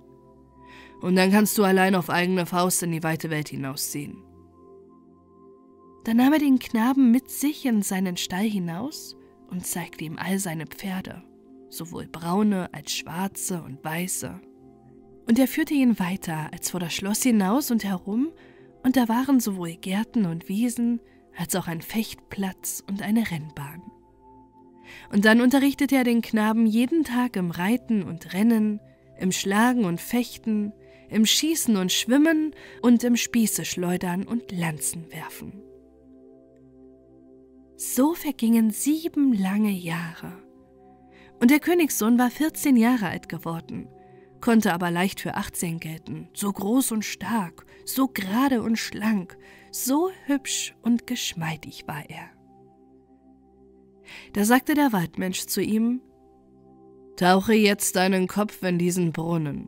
Und 1.02 1.16
dann 1.16 1.32
kannst 1.32 1.58
du 1.58 1.64
allein 1.64 1.96
auf 1.96 2.10
eigene 2.10 2.46
Faust 2.46 2.84
in 2.84 2.92
die 2.92 3.04
weite 3.04 3.30
Welt 3.30 3.48
hinausziehen. 3.48 4.22
Dann 6.04 6.18
nahm 6.18 6.34
er 6.34 6.40
den 6.40 6.60
Knaben 6.60 7.12
mit 7.12 7.32
sich 7.32 7.66
in 7.66 7.82
seinen 7.82 8.18
Stall 8.18 8.48
hinaus 8.48 9.16
und 9.50 9.66
zeigte 9.66 10.04
ihm 10.04 10.18
all 10.18 10.38
seine 10.38 10.68
Pferde, 10.68 11.24
sowohl 11.70 12.08
braune 12.08 12.74
als 12.74 12.92
schwarze 12.92 13.64
und 13.64 13.84
weiße. 13.84 14.40
Und 15.28 15.40
er 15.40 15.48
führte 15.48 15.74
ihn 15.74 16.00
weiter 16.00 16.50
als 16.52 16.70
vor 16.70 16.80
das 16.80 16.94
Schloss 16.94 17.24
hinaus 17.24 17.72
und 17.72 17.84
herum, 17.84 18.32
und 18.84 18.98
da 18.98 19.08
waren 19.08 19.40
sowohl 19.40 19.74
Gärten 19.74 20.26
und 20.26 20.48
Wiesen 20.48 21.00
als 21.36 21.56
auch 21.56 21.68
ein 21.68 21.82
Fechtplatz 21.82 22.84
und 22.88 23.02
eine 23.02 23.32
Rennbahn. 23.32 23.82
Und 25.12 25.26
dann 25.26 25.42
unterrichtete 25.42 25.96
er 25.96 26.04
den 26.04 26.22
Knaben 26.22 26.66
jeden 26.66 27.04
Tag 27.04 27.36
im 27.36 27.52
Reiten 27.52 28.04
und 28.04 28.34
Rennen, 28.34 28.80
im 29.20 29.32
Schlagen 29.32 29.86
und 29.86 30.00
Fechten, 30.00 30.74
im 31.10 31.26
Schießen 31.26 31.78
und 31.78 31.92
Schwimmen 31.92 32.54
und 32.82 33.04
im 33.04 33.16
Spießeschleudern 33.16 34.28
und 34.28 34.52
Lanzenwerfen. 34.52 35.64
So 37.78 38.14
vergingen 38.14 38.72
sieben 38.72 39.34
lange 39.34 39.72
Jahre. 39.72 40.34
Und 41.40 41.52
der 41.52 41.60
Königssohn 41.60 42.18
war 42.18 42.32
14 42.32 42.78
Jahre 42.78 43.10
alt 43.10 43.28
geworden, 43.30 43.88
konnte 44.46 44.76
aber 44.76 44.92
leicht 44.92 45.22
für 45.22 45.34
18 45.34 45.80
gelten, 45.80 46.30
so 46.36 46.54
groß 46.54 46.92
und 46.92 47.04
stark, 47.04 47.66
so 47.84 48.08
gerade 48.08 48.62
und 48.62 48.78
schlank, 48.78 49.40
so 49.72 50.12
hübsch 50.26 50.76
und 50.84 51.08
geschmeidig 51.08 51.88
war 51.88 52.08
er. 52.08 52.30
Da 54.34 54.46
sagte 54.46 54.76
der 54.76 54.94
Waldmensch 54.94 55.48
zu 55.48 55.64
ihm, 55.64 56.00
Tauche 57.18 57.56
jetzt 57.56 57.96
deinen 57.96 58.28
Kopf 58.28 58.62
in 58.62 58.78
diesen 58.78 59.14
Brunnen. 59.14 59.68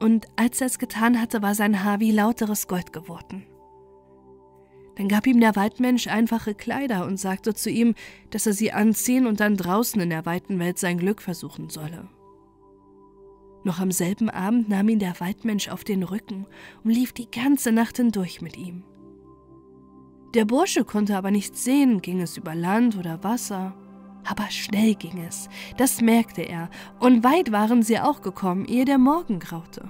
Und 0.00 0.26
als 0.36 0.62
er 0.62 0.68
es 0.68 0.78
getan 0.78 1.20
hatte, 1.20 1.42
war 1.42 1.54
sein 1.54 1.84
Haar 1.84 2.00
wie 2.00 2.12
lauteres 2.12 2.66
Gold 2.66 2.94
geworden. 2.94 3.46
Dann 4.96 5.08
gab 5.08 5.26
ihm 5.26 5.38
der 5.38 5.54
Waldmensch 5.54 6.06
einfache 6.06 6.54
Kleider 6.54 7.04
und 7.04 7.20
sagte 7.20 7.52
zu 7.52 7.68
ihm, 7.68 7.94
dass 8.30 8.46
er 8.46 8.54
sie 8.54 8.72
anziehen 8.72 9.26
und 9.26 9.40
dann 9.40 9.58
draußen 9.58 10.00
in 10.00 10.08
der 10.08 10.24
weiten 10.24 10.58
Welt 10.58 10.78
sein 10.78 10.96
Glück 10.96 11.20
versuchen 11.20 11.68
solle. 11.68 12.08
Noch 13.64 13.78
am 13.78 13.92
selben 13.92 14.28
Abend 14.28 14.68
nahm 14.68 14.88
ihn 14.88 14.98
der 14.98 15.20
Waldmensch 15.20 15.68
auf 15.68 15.84
den 15.84 16.02
Rücken 16.02 16.46
und 16.82 16.90
lief 16.90 17.12
die 17.12 17.30
ganze 17.30 17.72
Nacht 17.72 17.96
hindurch 17.96 18.40
mit 18.40 18.56
ihm. 18.56 18.82
Der 20.34 20.44
Bursche 20.44 20.84
konnte 20.84 21.16
aber 21.16 21.30
nichts 21.30 21.62
sehen, 21.62 22.00
ging 22.00 22.20
es 22.20 22.36
über 22.36 22.54
Land 22.54 22.96
oder 22.96 23.22
Wasser. 23.22 23.74
Aber 24.24 24.50
schnell 24.50 24.94
ging 24.94 25.18
es, 25.18 25.48
das 25.76 26.00
merkte 26.00 26.42
er, 26.42 26.70
und 27.00 27.24
weit 27.24 27.52
waren 27.52 27.82
sie 27.82 27.98
auch 27.98 28.22
gekommen, 28.22 28.64
ehe 28.64 28.84
der 28.84 28.98
Morgen 28.98 29.40
graute. 29.40 29.88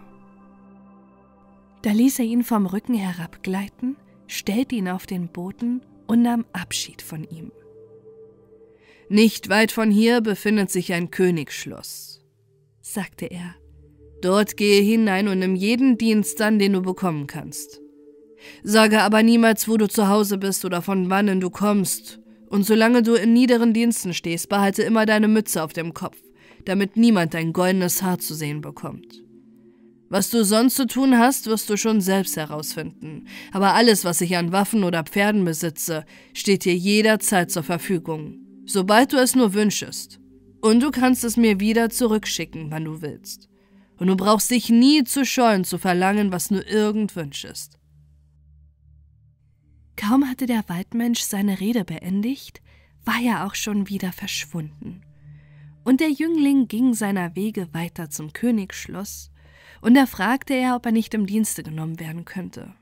Da 1.83 1.91
ließ 1.91 2.21
er 2.21 2.25
ihn 2.25 2.43
vom 2.43 2.67
Rücken 2.67 2.95
herabgleiten, 2.95 3.97
stellte 4.26 4.75
ihn 4.75 4.88
auf 4.88 5.07
den 5.07 5.29
Boden 5.29 5.83
und 6.07 6.23
nahm 6.23 6.45
Abschied 6.52 7.02
von 7.02 7.25
ihm. 7.25 7.52
Nicht 9.09 9.49
weit 9.49 9.73
von 9.73 9.91
hier 9.91 10.23
befindet 10.23 10.71
sich 10.71 10.93
ein 10.93 11.11
Königsschloss, 11.11 12.25
sagte 12.81 13.26
er. 13.26 13.55
Dort 14.23 14.57
gehe 14.57 14.81
hinein 14.81 15.26
und 15.26 15.41
nimm 15.41 15.57
jeden 15.57 15.99
Dienst 15.99 16.41
an, 16.41 16.59
den 16.59 16.75
du 16.75 16.81
bekommen 16.81 17.26
kannst. 17.26 17.81
Sage 18.62 19.02
aber 19.02 19.23
niemals, 19.23 19.69
wo 19.69 19.76
du 19.76 19.88
zu 19.88 20.09
Hause 20.09 20.38
bist 20.38 20.64
oder 20.64 20.81
von 20.81 21.11
wannen 21.11 21.41
du 21.41 21.50
kommst. 21.50 22.21
Und 22.49 22.64
solange 22.64 23.02
du 23.02 23.14
in 23.14 23.33
niederen 23.33 23.73
Diensten 23.73 24.14
stehst, 24.14 24.49
behalte 24.49 24.83
immer 24.83 25.07
deine 25.07 25.26
Mütze 25.26 25.62
auf 25.62 25.73
dem 25.73 25.93
Kopf, 25.93 26.19
damit 26.64 26.97
niemand 26.97 27.35
dein 27.35 27.52
goldenes 27.52 28.02
Haar 28.02 28.19
zu 28.19 28.35
sehen 28.35 28.61
bekommt. 28.61 29.23
Was 30.09 30.31
du 30.31 30.45
sonst 30.45 30.76
zu 30.76 30.87
tun 30.87 31.19
hast, 31.19 31.47
wirst 31.47 31.69
du 31.71 31.76
schon 31.76 32.00
selbst 32.00 32.37
herausfinden. 32.37 33.26
Aber 33.50 33.75
alles, 33.75 34.05
was 34.05 34.21
ich 34.21 34.37
an 34.37 34.52
Waffen 34.52 34.85
oder 34.85 35.02
Pferden 35.02 35.45
besitze, 35.45 36.05
steht 36.35 36.64
dir 36.64 36.76
jederzeit 36.76 37.50
zur 37.50 37.62
Verfügung, 37.62 38.38
sobald 38.67 39.14
du 39.14 39.17
es 39.17 39.35
nur 39.35 39.55
wünschest. 39.55 40.21
Und 40.61 40.83
du 40.83 40.91
kannst 40.91 41.25
es 41.25 41.37
mir 41.37 41.59
wieder 41.59 41.88
zurückschicken, 41.88 42.71
wann 42.71 42.85
du 42.85 43.00
willst. 43.00 43.51
Und 43.99 44.08
du 44.08 44.16
brauchst 44.16 44.50
dich 44.50 44.70
nie 44.70 45.04
zu 45.04 45.25
scheuen, 45.25 45.64
zu 45.64 45.78
verlangen, 45.78 46.32
was 46.32 46.50
nur 46.50 46.66
irgend 46.66 47.14
wünschest. 47.14 47.78
Kaum 49.96 50.28
hatte 50.28 50.46
der 50.46 50.68
Waldmensch 50.68 51.20
seine 51.20 51.61
Rede 51.61 51.84
beendigt, 51.84 52.61
war 53.04 53.20
er 53.22 53.46
auch 53.46 53.54
schon 53.54 53.88
wieder 53.88 54.12
verschwunden. 54.12 55.02
Und 55.84 56.00
der 56.00 56.11
Jüngling 56.11 56.68
ging 56.68 56.94
seiner 56.94 57.37
Wege 57.37 57.72
weiter 57.72 58.11
zum 58.11 58.32
Königsschloss, 58.32 59.30
und 59.80 59.94
da 59.94 60.06
fragte 60.06 60.54
er, 60.54 60.76
ob 60.76 60.87
er 60.87 60.92
nicht 60.92 61.12
im 61.12 61.26
Dienste 61.26 61.62
genommen 61.62 61.99
werden 61.99 62.25
könnte. 62.25 62.72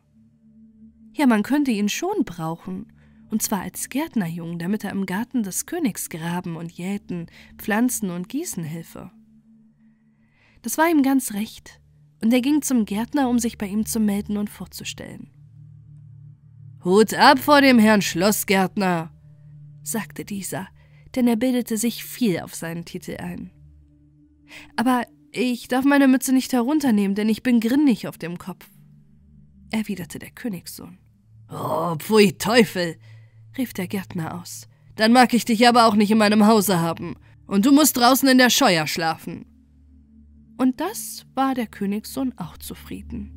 Ja, 1.12 1.26
man 1.26 1.42
könnte 1.42 1.70
ihn 1.70 1.88
schon 1.88 2.24
brauchen, 2.24 2.92
und 3.30 3.42
zwar 3.42 3.62
als 3.62 3.88
Gärtnerjung, 3.88 4.58
damit 4.58 4.84
er 4.84 4.90
im 4.90 5.06
Garten 5.06 5.42
des 5.42 5.66
Königs 5.66 6.10
graben 6.10 6.56
und 6.56 6.72
jäten, 6.72 7.26
pflanzen 7.56 8.10
und 8.10 8.28
gießen 8.28 8.64
helfe. 8.64 9.10
Das 10.62 10.78
war 10.78 10.90
ihm 10.90 11.02
ganz 11.02 11.32
recht, 11.32 11.80
und 12.22 12.32
er 12.32 12.40
ging 12.40 12.62
zum 12.62 12.84
Gärtner, 12.84 13.28
um 13.28 13.38
sich 13.38 13.58
bei 13.58 13.66
ihm 13.66 13.86
zu 13.86 13.98
melden 13.98 14.36
und 14.36 14.50
vorzustellen. 14.50 15.30
Hut 16.84 17.14
ab 17.14 17.38
vor 17.38 17.60
dem 17.60 17.78
Herrn 17.78 18.02
Schlossgärtner, 18.02 19.12
sagte 19.82 20.24
dieser, 20.24 20.68
denn 21.14 21.26
er 21.26 21.36
bildete 21.36 21.76
sich 21.76 22.04
viel 22.04 22.40
auf 22.40 22.54
seinen 22.54 22.84
Titel 22.84 23.16
ein. 23.18 23.50
Aber 24.76 25.04
ich 25.32 25.68
darf 25.68 25.84
meine 25.84 26.08
Mütze 26.08 26.32
nicht 26.32 26.52
herunternehmen, 26.52 27.14
denn 27.14 27.28
ich 27.28 27.42
bin 27.42 27.60
grinnig 27.60 28.08
auf 28.08 28.18
dem 28.18 28.38
Kopf, 28.38 28.68
erwiderte 29.70 30.18
der 30.18 30.30
Königssohn. 30.30 30.98
Oh, 31.50 31.96
pfui 31.96 32.32
Teufel, 32.32 32.96
rief 33.56 33.72
der 33.72 33.88
Gärtner 33.88 34.40
aus. 34.40 34.66
Dann 34.96 35.12
mag 35.12 35.34
ich 35.34 35.44
dich 35.44 35.66
aber 35.66 35.86
auch 35.86 35.94
nicht 35.94 36.10
in 36.10 36.18
meinem 36.18 36.46
Hause 36.46 36.80
haben, 36.80 37.16
und 37.46 37.66
du 37.66 37.72
musst 37.72 37.96
draußen 37.96 38.28
in 38.28 38.38
der 38.38 38.50
Scheuer 38.50 38.86
schlafen. 38.86 39.46
Und 40.60 40.78
das 40.78 41.24
war 41.34 41.54
der 41.54 41.66
Königssohn 41.66 42.34
auch 42.36 42.58
zufrieden. 42.58 43.32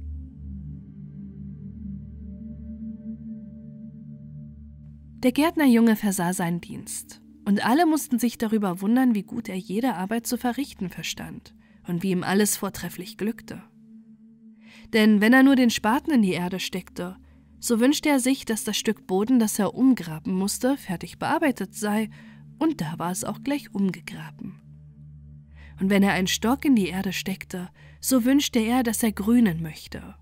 Der 5.23 5.31
Gärtnerjunge 5.31 5.95
versah 5.95 6.33
seinen 6.33 6.59
Dienst, 6.59 7.21
und 7.45 7.65
alle 7.65 7.85
mussten 7.85 8.19
sich 8.19 8.37
darüber 8.37 8.81
wundern, 8.81 9.15
wie 9.15 9.23
gut 9.23 9.47
er 9.47 9.55
jede 9.55 9.95
Arbeit 9.95 10.27
zu 10.27 10.37
verrichten 10.37 10.89
verstand 10.89 11.55
und 11.87 12.03
wie 12.03 12.11
ihm 12.11 12.23
alles 12.23 12.57
vortrefflich 12.57 13.15
glückte. 13.15 13.63
Denn 14.91 15.21
wenn 15.21 15.31
er 15.31 15.43
nur 15.43 15.55
den 15.55 15.69
Spaten 15.69 16.11
in 16.11 16.23
die 16.23 16.33
Erde 16.33 16.59
steckte, 16.59 17.15
so 17.57 17.79
wünschte 17.79 18.09
er 18.09 18.19
sich, 18.19 18.43
dass 18.43 18.65
das 18.65 18.75
Stück 18.75 19.07
Boden, 19.07 19.39
das 19.39 19.57
er 19.59 19.75
umgraben 19.75 20.33
musste, 20.33 20.75
fertig 20.75 21.19
bearbeitet 21.19 21.73
sei, 21.73 22.09
und 22.59 22.81
da 22.81 22.99
war 22.99 23.11
es 23.11 23.23
auch 23.23 23.43
gleich 23.43 23.73
umgegraben. 23.73 24.59
Und 25.79 25.89
wenn 25.89 26.03
er 26.03 26.13
einen 26.13 26.27
Stock 26.27 26.65
in 26.65 26.75
die 26.75 26.87
Erde 26.87 27.13
steckte, 27.13 27.69
so 27.99 28.25
wünschte 28.25 28.59
er, 28.59 28.83
dass 28.83 29.03
er 29.03 29.11
grünen 29.11 29.61
möchte. 29.61 30.15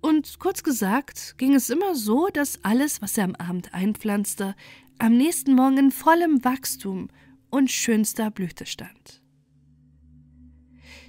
Und 0.00 0.38
kurz 0.38 0.62
gesagt 0.62 1.36
ging 1.38 1.54
es 1.54 1.70
immer 1.70 1.94
so, 1.94 2.28
dass 2.28 2.62
alles, 2.62 3.00
was 3.00 3.16
er 3.16 3.24
am 3.24 3.34
Abend 3.36 3.72
einpflanzte, 3.72 4.54
am 4.98 5.16
nächsten 5.16 5.54
Morgen 5.54 5.78
in 5.78 5.90
vollem 5.90 6.44
Wachstum 6.44 7.08
und 7.50 7.70
schönster 7.70 8.30
Blüte 8.30 8.66
stand. 8.66 9.22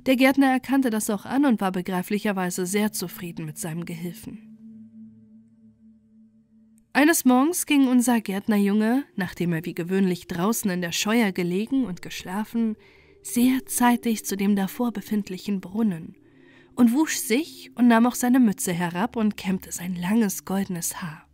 Der 0.05 0.15
Gärtner 0.15 0.47
erkannte 0.47 0.91
das 0.91 1.09
auch 1.09 1.25
an 1.25 1.45
und 1.45 1.61
war 1.61 1.71
begreiflicherweise 1.71 2.65
sehr 2.65 2.91
zufrieden 2.91 3.45
mit 3.45 3.57
seinem 3.57 3.85
Gehilfen. 3.85 4.55
Eines 6.93 7.25
Morgens 7.25 7.65
ging 7.65 7.87
unser 7.89 8.21
Gärtnerjunge, 8.21 9.03
nachdem 9.17 9.51
er 9.51 9.65
wie 9.65 9.73
gewöhnlich 9.73 10.27
draußen 10.27 10.71
in 10.71 10.81
der 10.81 10.93
Scheuer 10.93 11.33
gelegen 11.33 11.83
und 11.85 12.01
geschlafen, 12.01 12.77
sehr 13.25 13.65
zeitig 13.65 14.23
zu 14.23 14.37
dem 14.37 14.55
davor 14.55 14.91
befindlichen 14.91 15.59
Brunnen 15.59 16.15
und 16.75 16.93
wusch 16.93 17.17
sich 17.17 17.71
und 17.75 17.87
nahm 17.87 18.05
auch 18.05 18.13
seine 18.13 18.39
Mütze 18.39 18.71
herab 18.71 19.15
und 19.15 19.35
kämmte 19.35 19.71
sein 19.71 19.95
langes 19.95 20.45
goldenes 20.45 21.01
Haar. 21.01 21.27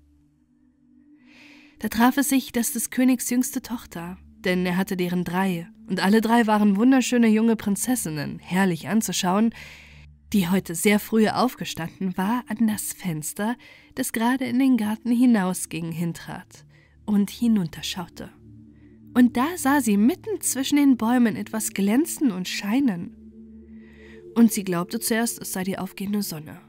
Da 1.80 1.90
traf 1.90 2.16
es 2.16 2.30
sich, 2.30 2.54
dass 2.54 2.72
des 2.72 2.92
Königs 2.92 3.30
jüngste 3.30 3.62
Tochter, 3.62 4.18
denn 4.40 4.66
er 4.66 4.78
hatte 4.78 4.96
deren 4.96 5.26
drei, 5.26 5.68
und 5.90 6.00
alle 6.00 6.22
drei 6.22 6.48
waren 6.48 6.78
wunderschöne 6.78 7.28
junge 7.28 7.58
Prinzessinnen, 7.58 8.40
herrlich 8.40 8.88
anzuschauen, 8.88 9.54
die 10.32 10.48
heute 10.48 10.76
sehr 10.76 11.00
früh 11.00 11.28
aufgestanden 11.28 12.16
war, 12.16 12.46
an 12.48 12.68
das 12.68 12.94
Fenster, 12.94 13.58
das 13.96 14.14
gerade 14.14 14.46
in 14.46 14.60
den 14.60 14.78
Garten 14.78 15.12
hinausging, 15.12 15.92
hintrat 15.92 16.66
und 17.06 17.30
hinunterschaute. 17.30 18.30
Und 19.14 19.36
da 19.38 19.58
sah 19.58 19.82
sie 19.82 19.98
mitten 19.98 20.40
zwischen 20.42 20.78
den 20.78 20.98
Bäumen 20.98 21.36
etwas 21.36 21.72
glänzen 21.74 22.32
und 22.32 22.48
scheinen. 22.48 23.18
Und 24.36 24.52
sie 24.54 24.64
glaubte 24.64 25.00
zuerst, 25.00 25.42
es 25.42 25.52
sei 25.52 25.64
die 25.64 25.78
aufgehende 25.78 26.22
Sonne. 26.22 26.62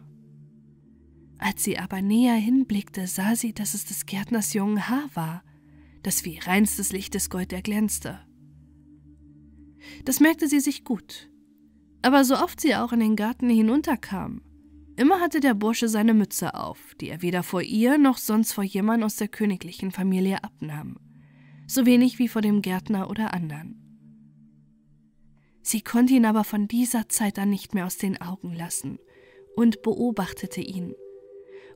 Als 1.39 1.65
sie 1.65 1.79
aber 1.79 2.03
näher 2.03 2.35
hinblickte, 2.35 3.07
sah 3.07 3.37
sie, 3.37 3.53
dass 3.53 3.75
es 3.75 3.85
des 3.85 4.07
Gärtners 4.07 4.53
jungen 4.55 4.89
Haar 4.89 5.09
war, 5.15 5.43
das 6.03 6.25
wie 6.25 6.39
reinstes 6.39 6.93
Lichtes 6.93 7.31
Gold 7.31 7.53
erglänzte. 7.53 8.21
Das 10.05 10.21
merkte 10.21 10.49
sie 10.49 10.61
sich 10.61 10.85
gut. 10.85 11.29
Aber 12.03 12.25
so 12.25 12.37
oft 12.37 12.61
sie 12.61 12.75
auch 12.75 12.93
in 12.93 13.01
den 13.01 13.17
Garten 13.17 13.49
hinunterkam, 13.49 14.43
immer 14.97 15.21
hatte 15.21 15.41
der 15.41 15.55
Bursche 15.55 15.89
seine 15.89 16.15
Mütze 16.15 16.55
auf, 16.55 16.95
die 17.01 17.09
er 17.09 17.23
weder 17.23 17.43
vor 17.43 17.63
ihr 17.63 17.99
noch 17.99 18.19
sonst 18.19 18.53
vor 18.53 18.65
jemand 18.65 19.05
aus 19.05 19.17
der 19.17 19.29
königlichen 19.29 19.93
Familie 19.93 20.43
abnahm, 20.43 20.99
so 21.73 21.87
wenig 21.87 22.19
wie 22.19 22.29
vor 22.29 22.43
dem 22.43 22.63
Gärtner 22.63 23.09
oder 23.09 23.33
anderen. 23.33 23.79
Sie 25.63 25.81
konnte 25.81 26.15
ihn 26.15 26.27
aber 26.27 26.45
von 26.45 26.69
dieser 26.69 27.09
Zeit 27.09 27.39
an 27.39 27.51
nicht 27.51 27.75
mehr 27.75 27.87
aus 27.87 27.97
den 27.97 28.21
Augen 28.21 28.53
lassen 28.55 28.99
und 29.57 29.83
beobachtete 29.83 30.61
ihn. 30.61 30.95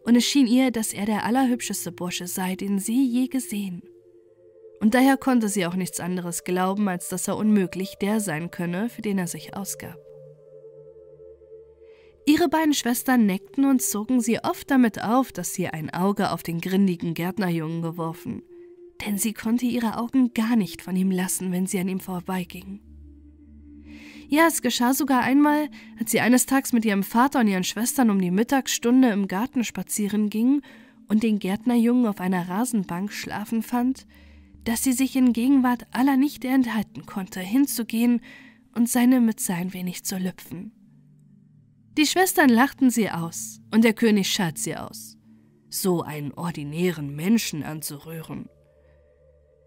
Und 0.04 0.16
es 0.16 0.24
schien 0.24 0.46
ihr, 0.46 0.70
dass 0.70 0.92
er 0.92 1.06
der 1.06 1.24
allerhübscheste 1.24 1.92
Bursche 1.92 2.26
sei, 2.26 2.56
den 2.56 2.78
sie 2.78 3.06
je 3.06 3.28
gesehen. 3.28 3.82
Und 4.80 4.94
daher 4.94 5.16
konnte 5.16 5.48
sie 5.48 5.66
auch 5.66 5.74
nichts 5.74 6.00
anderes 6.00 6.44
glauben, 6.44 6.88
als 6.88 7.08
dass 7.08 7.28
er 7.28 7.36
unmöglich 7.36 7.94
der 8.00 8.20
sein 8.20 8.50
könne, 8.50 8.88
für 8.88 9.02
den 9.02 9.18
er 9.18 9.26
sich 9.26 9.56
ausgab. 9.56 9.96
Ihre 12.26 12.48
beiden 12.48 12.74
Schwestern 12.74 13.24
neckten 13.24 13.64
und 13.64 13.80
zogen 13.80 14.20
sie 14.20 14.40
oft 14.40 14.70
damit 14.70 15.02
auf, 15.02 15.32
dass 15.32 15.54
sie 15.54 15.68
ein 15.68 15.90
Auge 15.90 16.32
auf 16.32 16.42
den 16.42 16.60
grindigen 16.60 17.14
Gärtnerjungen 17.14 17.82
geworfen, 17.82 18.42
denn 19.04 19.18
sie 19.18 19.32
konnte 19.32 19.66
ihre 19.66 19.98
Augen 19.98 20.32
gar 20.32 20.56
nicht 20.56 20.82
von 20.82 20.96
ihm 20.96 21.10
lassen, 21.10 21.52
wenn 21.52 21.66
sie 21.66 21.78
an 21.78 21.88
ihm 21.88 22.00
vorbeiging. 22.00 22.80
Ja, 24.28 24.46
es 24.48 24.62
geschah 24.62 24.92
sogar 24.92 25.22
einmal, 25.22 25.68
als 26.00 26.10
sie 26.10 26.20
eines 26.20 26.46
Tages 26.46 26.72
mit 26.72 26.84
ihrem 26.84 27.04
Vater 27.04 27.40
und 27.40 27.46
ihren 27.46 27.64
Schwestern 27.64 28.10
um 28.10 28.20
die 28.20 28.32
Mittagsstunde 28.32 29.10
im 29.10 29.28
Garten 29.28 29.62
spazieren 29.62 30.30
ging 30.30 30.62
und 31.08 31.22
den 31.22 31.38
Gärtnerjungen 31.38 32.06
auf 32.06 32.20
einer 32.20 32.48
Rasenbank 32.48 33.12
schlafen 33.12 33.62
fand, 33.62 34.06
dass 34.64 34.82
sie 34.82 34.92
sich 34.92 35.14
in 35.14 35.32
Gegenwart 35.32 35.86
aller 35.92 36.16
nicht 36.16 36.44
enthalten 36.44 37.06
konnte, 37.06 37.40
hinzugehen 37.40 38.20
und 38.74 38.88
seine 38.88 39.20
Mütze 39.20 39.54
ein 39.54 39.72
wenig 39.72 40.04
zu 40.04 40.18
lüpfen. 40.18 40.72
Die 41.96 42.06
Schwestern 42.06 42.50
lachten 42.50 42.90
sie 42.90 43.10
aus, 43.10 43.60
und 43.72 43.84
der 43.84 43.94
König 43.94 44.28
schalt 44.28 44.58
sie 44.58 44.76
aus, 44.76 45.16
so 45.70 46.02
einen 46.02 46.32
ordinären 46.32 47.14
Menschen 47.14 47.62
anzurühren. 47.62 48.48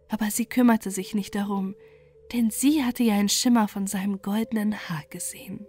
Aber 0.10 0.30
sie 0.32 0.46
kümmerte 0.46 0.92
sich 0.92 1.16
nicht 1.16 1.36
darum, 1.36 1.76
denn 2.34 2.50
sie 2.52 2.84
hatte 2.84 3.04
ja 3.04 3.14
einen 3.14 3.30
Schimmer 3.30 3.68
von 3.68 3.88
seinem 3.88 4.22
goldenen 4.22 4.76
Haar 4.90 5.04
gesehen. 5.10 5.66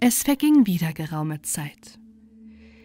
Es 0.00 0.22
verging 0.22 0.66
wieder 0.66 0.92
geraume 0.92 1.40
Zeit. 1.42 1.98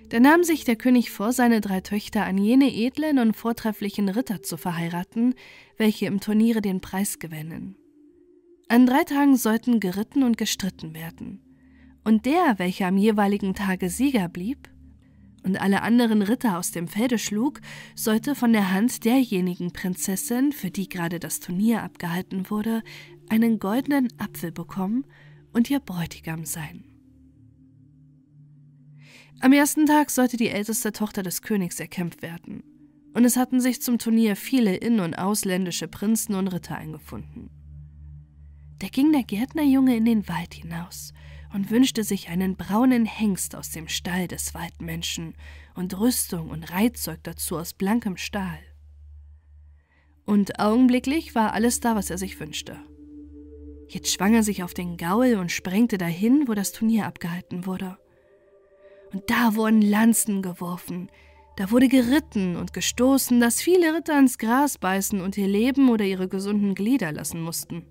Da 0.07 0.19
nahm 0.19 0.43
sich 0.43 0.63
der 0.63 0.75
König 0.75 1.11
vor, 1.11 1.33
seine 1.33 1.61
drei 1.61 1.81
Töchter 1.81 2.23
an 2.23 2.37
jene 2.37 2.73
edlen 2.73 3.19
und 3.19 3.35
vortrefflichen 3.35 4.09
Ritter 4.09 4.41
zu 4.41 4.57
verheiraten, 4.57 5.35
welche 5.77 6.05
im 6.05 6.19
Turniere 6.19 6.61
den 6.61 6.81
Preis 6.81 7.19
gewinnen. 7.19 7.75
An 8.69 8.85
drei 8.85 9.03
Tagen 9.03 9.35
sollten 9.35 9.79
geritten 9.79 10.23
und 10.23 10.37
gestritten 10.37 10.93
werden. 10.93 11.48
Und 12.03 12.25
der, 12.25 12.55
welcher 12.57 12.87
am 12.87 12.97
jeweiligen 12.97 13.53
Tage 13.53 13.89
Sieger 13.89 14.29
blieb 14.29 14.69
und 15.43 15.59
alle 15.59 15.81
anderen 15.81 16.21
Ritter 16.21 16.57
aus 16.57 16.71
dem 16.71 16.87
Felde 16.87 17.17
schlug, 17.17 17.61
sollte 17.95 18.35
von 18.35 18.53
der 18.53 18.71
Hand 18.71 19.05
derjenigen 19.05 19.71
Prinzessin, 19.71 20.51
für 20.51 20.71
die 20.71 20.89
gerade 20.89 21.19
das 21.19 21.39
Turnier 21.39 21.83
abgehalten 21.83 22.49
wurde, 22.49 22.83
einen 23.29 23.59
goldenen 23.59 24.07
Apfel 24.17 24.51
bekommen 24.51 25.05
und 25.53 25.69
ihr 25.69 25.79
Bräutigam 25.79 26.45
sein. 26.45 26.83
Am 29.41 29.53
ersten 29.53 29.85
Tag 29.85 30.09
sollte 30.09 30.35
die 30.35 30.49
älteste 30.49 30.91
Tochter 30.91 31.23
des 31.23 31.41
Königs 31.41 31.79
erkämpft 31.79 32.21
werden, 32.21 32.63
und 33.13 33.23
es 33.23 33.37
hatten 33.37 33.61
sich 33.61 33.81
zum 33.81 33.97
Turnier 33.97 34.35
viele 34.35 34.75
in- 34.75 34.99
und 34.99 35.15
ausländische 35.15 35.87
Prinzen 35.87 36.35
und 36.35 36.49
Ritter 36.49 36.75
eingefunden. 36.75 37.49
Da 38.79 38.87
ging 38.87 39.11
der 39.11 39.23
Gärtnerjunge 39.23 39.95
in 39.95 40.05
den 40.05 40.27
Wald 40.27 40.53
hinaus 40.53 41.13
und 41.53 41.71
wünschte 41.71 42.03
sich 42.03 42.29
einen 42.29 42.55
braunen 42.55 43.05
Hengst 43.05 43.55
aus 43.55 43.71
dem 43.71 43.87
Stall 43.87 44.27
des 44.27 44.53
Waldmenschen 44.53 45.35
und 45.75 45.99
Rüstung 45.99 46.49
und 46.49 46.71
Reitzeug 46.71 47.19
dazu 47.23 47.57
aus 47.57 47.73
blankem 47.73 48.17
Stahl. 48.17 48.59
Und 50.25 50.59
augenblicklich 50.59 51.33
war 51.33 51.53
alles 51.53 51.79
da, 51.79 51.95
was 51.95 52.09
er 52.09 52.17
sich 52.17 52.39
wünschte. 52.39 52.77
Jetzt 53.87 54.13
schwang 54.13 54.35
er 54.35 54.43
sich 54.43 54.61
auf 54.63 54.75
den 54.75 54.97
Gaul 54.97 55.35
und 55.35 55.51
sprengte 55.51 55.97
dahin, 55.97 56.47
wo 56.47 56.53
das 56.53 56.71
Turnier 56.71 57.07
abgehalten 57.07 57.65
wurde. 57.65 57.97
Und 59.11 59.23
da 59.27 59.55
wurden 59.55 59.81
Lanzen 59.81 60.43
geworfen, 60.43 61.09
da 61.59 61.71
wurde 61.71 61.89
geritten 61.89 62.55
und 62.55 62.71
gestoßen, 62.71 63.41
dass 63.41 63.59
viele 63.61 63.93
Ritter 63.93 64.17
ins 64.17 64.37
Gras 64.37 64.77
beißen 64.77 65.19
und 65.19 65.37
ihr 65.37 65.47
Leben 65.47 65.89
oder 65.89 66.05
ihre 66.05 66.29
gesunden 66.29 66.73
Glieder 66.73 67.11
lassen 67.11 67.41
mussten. 67.41 67.85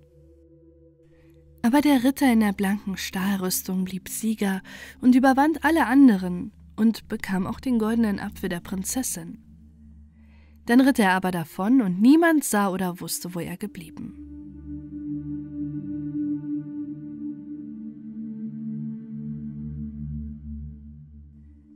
Aber 1.61 1.81
der 1.81 2.03
Ritter 2.03 2.31
in 2.31 2.39
der 2.39 2.53
blanken 2.53 2.97
Stahlrüstung 2.97 3.85
blieb 3.85 4.07
Sieger 4.07 4.61
und 5.01 5.15
überwand 5.15 5.65
alle 5.65 5.85
anderen 5.85 6.51
und 6.75 7.07
bekam 7.09 7.45
auch 7.45 7.59
den 7.59 7.79
goldenen 7.79 8.19
Apfel 8.19 8.49
der 8.49 8.61
Prinzessin. 8.61 9.43
Dann 10.65 10.81
ritt 10.81 10.99
er 10.99 11.11
aber 11.11 11.31
davon 11.31 11.81
und 11.81 11.99
niemand 11.99 12.43
sah 12.43 12.69
oder 12.69 13.01
wusste, 13.01 13.35
wo 13.35 13.39
er 13.39 13.57
geblieben. 13.57 14.28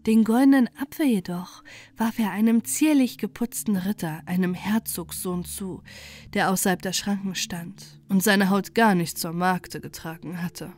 Den 0.05 0.25
goldenen 0.25 0.69
Apfel 0.77 1.05
jedoch 1.05 1.63
warf 1.95 2.19
er 2.19 2.31
einem 2.31 2.65
zierlich 2.65 3.17
geputzten 3.17 3.77
Ritter, 3.77 4.21
einem 4.25 4.53
Herzogssohn 4.53 5.45
zu, 5.45 5.81
der 6.33 6.51
außerhalb 6.51 6.81
der 6.81 6.91
Schranken 6.91 7.35
stand 7.35 8.01
und 8.09 8.21
seine 8.21 8.49
Haut 8.49 8.75
gar 8.75 8.95
nicht 8.95 9.17
zur 9.17 9.31
Magde 9.31 9.79
getragen 9.79 10.43
hatte. 10.43 10.73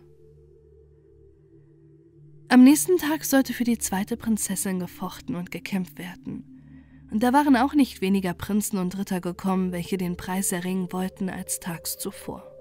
Am 2.50 2.64
nächsten 2.64 2.98
Tag 2.98 3.26
sollte 3.26 3.54
für 3.54 3.64
die 3.64 3.80
zweite 3.80 4.16
Prinzessin 4.16 4.80
gefochten 4.80 5.36
und 5.36 5.50
gekämpft 5.50 5.98
werden. 5.98 6.62
Und 7.12 7.24
da 7.24 7.34
waren 7.34 7.56
auch 7.56 7.74
nicht 7.74 8.02
weniger 8.02 8.36
Prinzen 8.36 8.78
und 8.78 8.96
Ritter 8.98 9.22
gekommen, 9.22 9.72
welche 9.72 9.98
den 9.98 10.18
Preis 10.18 10.52
erringen 10.52 10.92
wollten 10.92 11.30
als 11.30 11.60
tags 11.60 11.98
zuvor. 11.98 12.55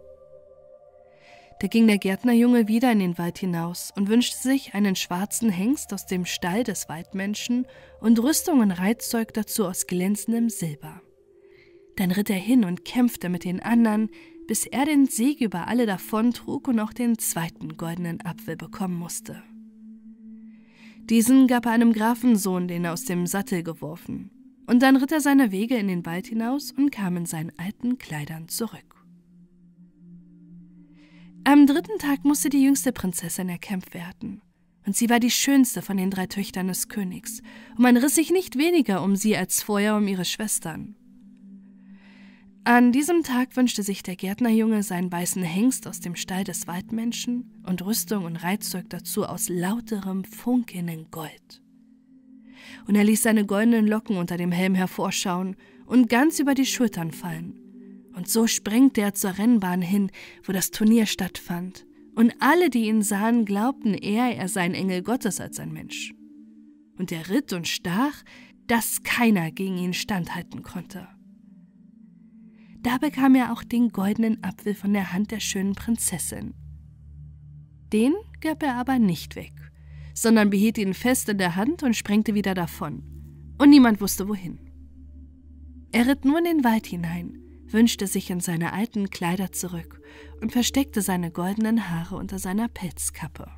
Da 1.60 1.68
ging 1.68 1.86
der 1.86 1.98
Gärtnerjunge 1.98 2.68
wieder 2.68 2.90
in 2.92 2.98
den 2.98 3.16
Wald 3.16 3.38
hinaus 3.38 3.92
und 3.96 4.08
wünschte 4.08 4.36
sich 4.36 4.74
einen 4.74 4.96
schwarzen 4.96 5.50
Hengst 5.50 5.92
aus 5.94 6.06
dem 6.06 6.24
Stall 6.26 6.64
des 6.64 6.88
Waldmenschen 6.88 7.66
und 8.00 8.22
Rüstung 8.22 8.60
und 8.60 8.72
Reitzeug 8.72 9.32
dazu 9.32 9.66
aus 9.66 9.86
glänzendem 9.86 10.50
Silber. 10.50 11.00
Dann 11.96 12.10
ritt 12.10 12.28
er 12.28 12.36
hin 12.36 12.64
und 12.64 12.84
kämpfte 12.84 13.28
mit 13.28 13.44
den 13.44 13.60
anderen, 13.60 14.10
bis 14.46 14.66
er 14.66 14.84
den 14.84 15.06
Sieg 15.06 15.40
über 15.40 15.68
alle 15.68 15.86
davontrug 15.86 16.68
und 16.68 16.80
auch 16.80 16.92
den 16.92 17.18
zweiten 17.18 17.76
goldenen 17.76 18.20
Apfel 18.20 18.56
bekommen 18.56 18.98
musste. 18.98 19.42
Diesen 21.04 21.46
gab 21.46 21.66
er 21.66 21.72
einem 21.72 21.92
Grafensohn, 21.92 22.66
den 22.66 22.84
er 22.84 22.94
aus 22.94 23.04
dem 23.04 23.26
Sattel 23.26 23.62
geworfen, 23.62 24.30
und 24.66 24.82
dann 24.82 24.96
ritt 24.96 25.12
er 25.12 25.20
seine 25.20 25.52
Wege 25.52 25.76
in 25.76 25.88
den 25.88 26.04
Wald 26.06 26.26
hinaus 26.26 26.72
und 26.72 26.90
kam 26.90 27.16
in 27.16 27.26
seinen 27.26 27.52
alten 27.58 27.98
Kleidern 27.98 28.48
zurück. 28.48 28.93
Am 31.46 31.66
dritten 31.66 31.98
Tag 31.98 32.24
musste 32.24 32.48
die 32.48 32.62
jüngste 32.62 32.90
Prinzessin 32.90 33.50
erkämpft 33.50 33.92
werden. 33.92 34.40
Und 34.86 34.96
sie 34.96 35.10
war 35.10 35.20
die 35.20 35.30
schönste 35.30 35.82
von 35.82 35.98
den 35.98 36.10
drei 36.10 36.26
Töchtern 36.26 36.68
des 36.68 36.88
Königs, 36.88 37.42
und 37.76 37.82
man 37.82 37.98
riss 37.98 38.14
sich 38.14 38.30
nicht 38.30 38.56
weniger 38.56 39.02
um 39.02 39.14
sie 39.14 39.36
als 39.36 39.62
vorher 39.62 39.96
um 39.96 40.08
ihre 40.08 40.24
Schwestern. 40.24 40.96
An 42.64 42.92
diesem 42.92 43.22
Tag 43.22 43.56
wünschte 43.56 43.82
sich 43.82 44.02
der 44.02 44.16
Gärtnerjunge 44.16 44.82
seinen 44.82 45.12
weißen 45.12 45.42
Hengst 45.42 45.86
aus 45.86 46.00
dem 46.00 46.16
Stall 46.16 46.44
des 46.44 46.66
Waldmenschen 46.66 47.62
und 47.66 47.84
Rüstung 47.84 48.24
und 48.24 48.36
Reitzeug 48.36 48.88
dazu 48.88 49.26
aus 49.26 49.50
lauterem, 49.50 50.24
funkelnden 50.24 51.10
Gold. 51.10 51.62
Und 52.86 52.94
er 52.94 53.04
ließ 53.04 53.22
seine 53.22 53.44
goldenen 53.44 53.86
Locken 53.86 54.16
unter 54.16 54.38
dem 54.38 54.50
Helm 54.50 54.74
hervorschauen 54.74 55.56
und 55.84 56.08
ganz 56.08 56.38
über 56.38 56.54
die 56.54 56.64
Schultern 56.64 57.12
fallen 57.12 57.63
und 58.14 58.28
so 58.28 58.46
sprengte 58.46 59.00
er 59.00 59.14
zur 59.14 59.38
Rennbahn 59.38 59.82
hin, 59.82 60.10
wo 60.44 60.52
das 60.52 60.70
Turnier 60.70 61.06
stattfand. 61.06 61.84
Und 62.14 62.34
alle, 62.38 62.70
die 62.70 62.86
ihn 62.86 63.02
sahen, 63.02 63.44
glaubten 63.44 63.94
eher, 63.94 64.36
er 64.36 64.48
sei 64.48 64.62
ein 64.62 64.74
Engel 64.74 65.02
Gottes 65.02 65.40
als 65.40 65.58
ein 65.58 65.72
Mensch. 65.72 66.14
Und 66.96 67.10
er 67.10 67.28
ritt 67.28 67.52
und 67.52 67.66
stach, 67.66 68.22
dass 68.68 69.02
keiner 69.02 69.50
gegen 69.50 69.78
ihn 69.78 69.94
standhalten 69.94 70.62
konnte. 70.62 71.08
Da 72.80 72.98
bekam 72.98 73.34
er 73.34 73.52
auch 73.52 73.64
den 73.64 73.88
goldenen 73.88 74.44
Apfel 74.44 74.74
von 74.74 74.92
der 74.92 75.12
Hand 75.12 75.32
der 75.32 75.40
schönen 75.40 75.74
Prinzessin. 75.74 76.54
Den 77.92 78.14
gab 78.40 78.62
er 78.62 78.76
aber 78.76 78.98
nicht 78.98 79.34
weg, 79.34 79.52
sondern 80.14 80.50
behielt 80.50 80.78
ihn 80.78 80.94
fest 80.94 81.28
in 81.28 81.38
der 81.38 81.56
Hand 81.56 81.82
und 81.82 81.96
sprengte 81.96 82.34
wieder 82.34 82.54
davon. 82.54 83.02
Und 83.58 83.70
niemand 83.70 84.00
wusste 84.00 84.28
wohin. 84.28 84.60
Er 85.90 86.06
ritt 86.06 86.24
nur 86.24 86.38
in 86.38 86.44
den 86.44 86.64
Wald 86.64 86.86
hinein 86.86 87.43
wünschte 87.68 88.06
sich 88.06 88.30
in 88.30 88.40
seine 88.40 88.72
alten 88.72 89.10
Kleider 89.10 89.52
zurück 89.52 90.00
und 90.40 90.52
versteckte 90.52 91.02
seine 91.02 91.30
goldenen 91.30 91.90
Haare 91.90 92.16
unter 92.16 92.38
seiner 92.38 92.68
Pelzkappe. 92.68 93.50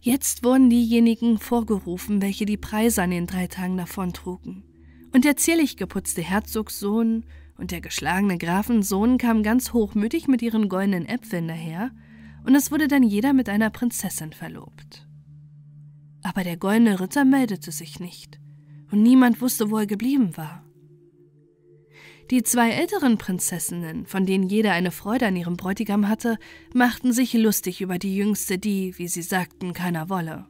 Jetzt 0.00 0.44
wurden 0.44 0.70
diejenigen 0.70 1.38
vorgerufen, 1.38 2.22
welche 2.22 2.46
die 2.46 2.56
Preise 2.56 3.02
an 3.02 3.10
den 3.10 3.26
drei 3.26 3.48
Tagen 3.48 3.76
davontrugen. 3.76 4.62
Und 5.12 5.24
der 5.24 5.36
zierlich 5.36 5.76
geputzte 5.76 6.22
Herzogssohn 6.22 7.24
und 7.58 7.70
der 7.70 7.80
geschlagene 7.80 8.38
Grafensohn 8.38 9.18
kamen 9.18 9.42
ganz 9.42 9.72
hochmütig 9.72 10.28
mit 10.28 10.42
ihren 10.42 10.68
goldenen 10.68 11.06
Äpfeln 11.06 11.48
daher, 11.48 11.90
und 12.44 12.54
es 12.54 12.70
wurde 12.70 12.86
dann 12.86 13.02
jeder 13.02 13.32
mit 13.32 13.48
einer 13.48 13.70
Prinzessin 13.70 14.32
verlobt. 14.32 15.08
Aber 16.22 16.44
der 16.44 16.56
goldene 16.56 17.00
Ritter 17.00 17.24
meldete 17.24 17.72
sich 17.72 17.98
nicht, 17.98 18.38
und 18.92 19.02
niemand 19.02 19.40
wusste, 19.40 19.70
wo 19.70 19.78
er 19.78 19.86
geblieben 19.86 20.36
war. 20.36 20.65
Die 22.30 22.42
zwei 22.42 22.70
älteren 22.70 23.18
Prinzessinnen, 23.18 24.04
von 24.04 24.26
denen 24.26 24.48
jede 24.48 24.72
eine 24.72 24.90
Freude 24.90 25.26
an 25.26 25.36
ihrem 25.36 25.56
Bräutigam 25.56 26.08
hatte, 26.08 26.38
machten 26.74 27.12
sich 27.12 27.32
lustig 27.34 27.80
über 27.80 27.98
die 27.98 28.16
jüngste, 28.16 28.58
die, 28.58 28.98
wie 28.98 29.06
sie 29.06 29.22
sagten, 29.22 29.72
keiner 29.72 30.08
wolle. 30.08 30.46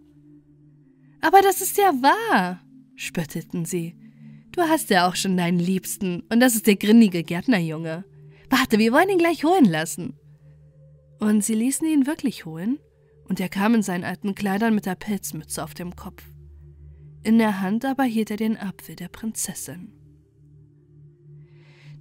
Aber 1.20 1.42
das 1.42 1.60
ist 1.60 1.76
ja 1.76 1.92
wahr, 2.00 2.62
spöttelten 2.94 3.66
sie. 3.66 3.94
Du 4.52 4.62
hast 4.62 4.88
ja 4.88 5.06
auch 5.06 5.16
schon 5.16 5.36
deinen 5.36 5.58
Liebsten, 5.58 6.22
und 6.30 6.40
das 6.40 6.54
ist 6.54 6.66
der 6.66 6.76
grindige 6.76 7.22
Gärtnerjunge. 7.22 8.04
Warte, 8.48 8.78
wir 8.78 8.92
wollen 8.92 9.10
ihn 9.10 9.18
gleich 9.18 9.44
holen 9.44 9.66
lassen. 9.66 10.18
Und 11.18 11.44
sie 11.44 11.54
ließen 11.54 11.86
ihn 11.86 12.06
wirklich 12.06 12.46
holen, 12.46 12.78
und 13.28 13.38
er 13.38 13.50
kam 13.50 13.74
in 13.74 13.82
seinen 13.82 14.04
alten 14.04 14.34
Kleidern 14.34 14.74
mit 14.74 14.86
der 14.86 14.94
Pelzmütze 14.94 15.62
auf 15.62 15.74
dem 15.74 15.94
Kopf. 15.94 16.22
In 17.22 17.36
der 17.36 17.60
Hand 17.60 17.84
aber 17.84 18.04
hielt 18.04 18.30
er 18.30 18.36
den 18.38 18.56
Apfel 18.56 18.96
der 18.96 19.08
Prinzessin. 19.08 19.92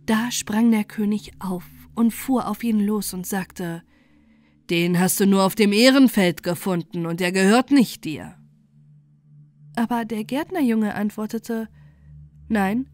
Da 0.06 0.30
sprang 0.30 0.72
der 0.72 0.84
König 0.84 1.32
auf 1.40 1.66
und 1.96 2.12
fuhr 2.12 2.48
auf 2.48 2.64
ihn 2.64 2.80
los 2.80 3.14
und 3.14 3.26
sagte 3.26 3.82
Den 4.70 5.00
hast 5.00 5.20
du 5.20 5.26
nur 5.26 5.44
auf 5.44 5.56
dem 5.56 5.74
Ehrenfeld 5.74 6.44
gefunden, 6.44 7.06
und 7.06 7.22
er 7.22 7.32
gehört 7.32 7.72
nicht 7.72 8.04
dir. 8.04 8.36
Aber 9.76 10.06
der 10.06 10.24
Gärtnerjunge 10.24 10.94
antwortete 10.94 11.70
Nein, 12.48 12.88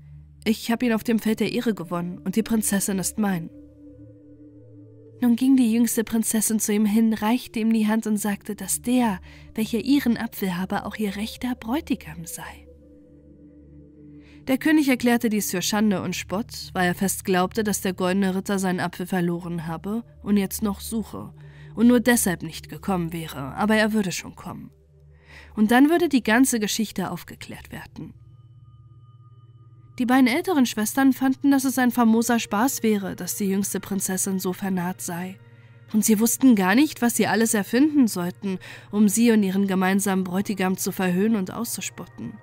ich 0.45 0.71
habe 0.71 0.85
ihn 0.85 0.93
auf 0.93 1.03
dem 1.03 1.19
Feld 1.19 1.41
der 1.41 1.51
Ehre 1.51 1.73
gewonnen, 1.73 2.17
und 2.19 2.35
die 2.35 2.43
Prinzessin 2.43 2.97
ist 2.99 3.17
mein. 3.17 3.49
Nun 5.21 5.35
ging 5.35 5.55
die 5.55 5.71
jüngste 5.71 6.03
Prinzessin 6.03 6.59
zu 6.59 6.73
ihm 6.73 6.85
hin, 6.85 7.13
reichte 7.13 7.59
ihm 7.59 7.71
die 7.71 7.87
Hand 7.87 8.07
und 8.07 8.17
sagte, 8.17 8.55
dass 8.55 8.81
der, 8.81 9.19
welcher 9.53 9.79
ihren 9.79 10.17
Apfel 10.17 10.57
habe, 10.57 10.85
auch 10.85 10.95
ihr 10.95 11.15
rechter 11.15 11.53
Bräutigam 11.55 12.25
sei. 12.25 12.70
Der 14.51 14.57
König 14.57 14.89
erklärte 14.89 15.29
dies 15.29 15.49
für 15.51 15.61
Schande 15.61 16.01
und 16.01 16.13
Spott, 16.13 16.71
weil 16.73 16.85
er 16.85 16.93
fest 16.93 17.23
glaubte, 17.23 17.63
dass 17.63 17.79
der 17.79 17.93
goldene 17.93 18.35
Ritter 18.35 18.59
seinen 18.59 18.81
Apfel 18.81 19.05
verloren 19.05 19.65
habe 19.65 20.03
und 20.23 20.35
jetzt 20.35 20.61
noch 20.61 20.81
suche 20.81 21.33
und 21.73 21.87
nur 21.87 22.01
deshalb 22.01 22.43
nicht 22.43 22.67
gekommen 22.67 23.13
wäre, 23.13 23.55
aber 23.55 23.77
er 23.77 23.93
würde 23.93 24.11
schon 24.11 24.35
kommen. 24.35 24.69
Und 25.55 25.71
dann 25.71 25.89
würde 25.89 26.09
die 26.09 26.21
ganze 26.21 26.59
Geschichte 26.59 27.11
aufgeklärt 27.11 27.71
werden. 27.71 28.13
Die 29.99 30.05
beiden 30.05 30.27
älteren 30.27 30.65
Schwestern 30.65 31.13
fanden, 31.13 31.49
dass 31.51 31.63
es 31.63 31.77
ein 31.77 31.91
famoser 31.91 32.37
Spaß 32.37 32.83
wäre, 32.83 33.15
dass 33.15 33.37
die 33.37 33.45
jüngste 33.45 33.79
Prinzessin 33.79 34.37
so 34.37 34.51
vernaht 34.51 34.99
sei. 34.99 35.39
Und 35.93 36.03
sie 36.03 36.19
wussten 36.19 36.57
gar 36.57 36.75
nicht, 36.75 37.01
was 37.01 37.15
sie 37.15 37.27
alles 37.27 37.53
erfinden 37.53 38.09
sollten, 38.09 38.59
um 38.91 39.07
sie 39.07 39.31
und 39.31 39.43
ihren 39.43 39.67
gemeinsamen 39.67 40.25
Bräutigam 40.25 40.75
zu 40.75 40.91
verhöhnen 40.91 41.37
und 41.37 41.53
auszuspotten. 41.53 42.33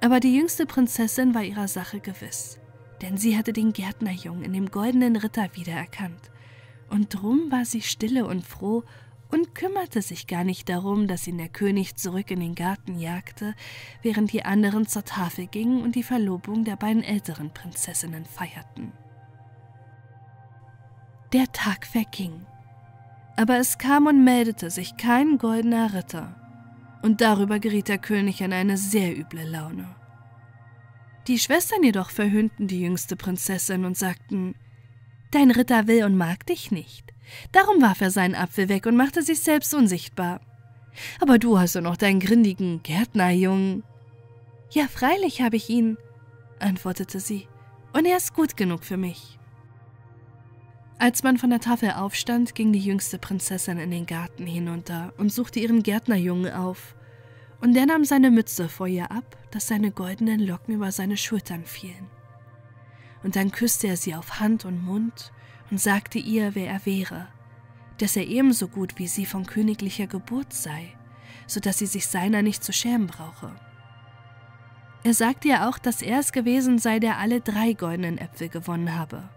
Aber 0.00 0.20
die 0.20 0.36
jüngste 0.36 0.66
Prinzessin 0.66 1.34
war 1.34 1.42
ihrer 1.42 1.68
Sache 1.68 2.00
gewiss, 2.00 2.58
denn 3.02 3.16
sie 3.16 3.36
hatte 3.36 3.52
den 3.52 3.72
Gärtnerjungen 3.72 4.44
in 4.44 4.52
dem 4.52 4.70
goldenen 4.70 5.16
Ritter 5.16 5.48
wiedererkannt, 5.54 6.30
und 6.88 7.14
drum 7.14 7.50
war 7.50 7.64
sie 7.64 7.82
stille 7.82 8.26
und 8.26 8.46
froh 8.46 8.84
und 9.30 9.54
kümmerte 9.54 10.02
sich 10.02 10.26
gar 10.26 10.44
nicht 10.44 10.68
darum, 10.68 11.08
dass 11.08 11.26
ihn 11.26 11.38
der 11.38 11.48
König 11.48 11.96
zurück 11.96 12.30
in 12.30 12.40
den 12.40 12.54
Garten 12.54 12.98
jagte, 12.98 13.54
während 14.02 14.32
die 14.32 14.44
anderen 14.44 14.86
zur 14.86 15.04
Tafel 15.04 15.46
gingen 15.46 15.82
und 15.82 15.96
die 15.96 16.04
Verlobung 16.04 16.64
der 16.64 16.76
beiden 16.76 17.02
älteren 17.02 17.52
Prinzessinnen 17.52 18.24
feierten. 18.24 18.92
Der 21.32 21.50
Tag 21.52 21.86
verging, 21.86 22.46
aber 23.36 23.58
es 23.58 23.78
kam 23.78 24.06
und 24.06 24.22
meldete 24.22 24.70
sich 24.70 24.96
kein 24.96 25.38
goldener 25.38 25.92
Ritter, 25.92 26.45
und 27.02 27.20
darüber 27.20 27.58
geriet 27.58 27.88
der 27.88 27.98
König 27.98 28.40
in 28.40 28.52
eine 28.52 28.76
sehr 28.76 29.16
üble 29.16 29.44
Laune. 29.44 29.94
Die 31.26 31.38
Schwestern 31.38 31.82
jedoch 31.82 32.10
verhöhnten 32.10 32.68
die 32.68 32.80
jüngste 32.80 33.16
Prinzessin 33.16 33.84
und 33.84 33.96
sagten, 33.96 34.54
Dein 35.32 35.50
Ritter 35.50 35.86
will 35.88 36.04
und 36.04 36.16
mag 36.16 36.46
dich 36.46 36.70
nicht. 36.70 37.12
Darum 37.52 37.82
warf 37.82 38.00
er 38.00 38.10
seinen 38.10 38.36
Apfel 38.36 38.68
weg 38.68 38.86
und 38.86 38.96
machte 38.96 39.22
sich 39.22 39.40
selbst 39.40 39.74
unsichtbar. 39.74 40.40
Aber 41.20 41.38
du 41.38 41.58
hast 41.58 41.76
doch 41.76 41.80
noch 41.80 41.96
deinen 41.96 42.20
grindigen 42.20 42.82
Gärtnerjungen. 42.82 43.82
Ja, 44.70 44.86
freilich 44.88 45.42
habe 45.42 45.56
ich 45.56 45.68
ihn, 45.68 45.98
antwortete 46.58 47.20
sie, 47.20 47.48
und 47.92 48.06
er 48.06 48.16
ist 48.16 48.34
gut 48.34 48.56
genug 48.56 48.84
für 48.84 48.96
mich. 48.96 49.38
Als 50.98 51.22
man 51.22 51.36
von 51.36 51.50
der 51.50 51.60
Tafel 51.60 51.90
aufstand, 51.90 52.54
ging 52.54 52.72
die 52.72 52.80
jüngste 52.80 53.18
Prinzessin 53.18 53.78
in 53.78 53.90
den 53.90 54.06
Garten 54.06 54.46
hinunter 54.46 55.12
und 55.18 55.30
suchte 55.30 55.60
ihren 55.60 55.82
Gärtnerjungen 55.82 56.52
auf, 56.52 56.94
und 57.60 57.74
der 57.74 57.86
nahm 57.86 58.04
seine 58.04 58.30
Mütze 58.30 58.68
vor 58.68 58.86
ihr 58.86 59.10
ab, 59.10 59.36
dass 59.50 59.66
seine 59.66 59.90
goldenen 59.90 60.40
Locken 60.40 60.74
über 60.74 60.92
seine 60.92 61.16
Schultern 61.16 61.64
fielen. 61.64 62.08
Und 63.22 63.36
dann 63.36 63.50
küsste 63.50 63.88
er 63.88 63.96
sie 63.96 64.14
auf 64.14 64.40
Hand 64.40 64.64
und 64.64 64.84
Mund 64.84 65.32
und 65.70 65.80
sagte 65.80 66.18
ihr, 66.18 66.54
wer 66.54 66.70
er 66.70 66.86
wäre, 66.86 67.28
dass 67.98 68.16
er 68.16 68.26
ebenso 68.26 68.68
gut 68.68 68.98
wie 68.98 69.06
sie 69.06 69.26
von 69.26 69.46
königlicher 69.46 70.06
Geburt 70.06 70.52
sei, 70.52 70.94
so 71.46 71.60
dass 71.60 71.78
sie 71.78 71.86
sich 71.86 72.06
seiner 72.06 72.42
nicht 72.42 72.62
zu 72.62 72.72
schämen 72.72 73.06
brauche. 73.06 73.54
Er 75.02 75.14
sagte 75.14 75.48
ihr 75.48 75.68
auch, 75.68 75.78
dass 75.78 76.02
er 76.02 76.20
es 76.20 76.32
gewesen 76.32 76.78
sei, 76.78 77.00
der 77.00 77.18
alle 77.18 77.40
drei 77.40 77.74
goldenen 77.74 78.18
Äpfel 78.18 78.48
gewonnen 78.48 78.96
habe. 78.96 79.28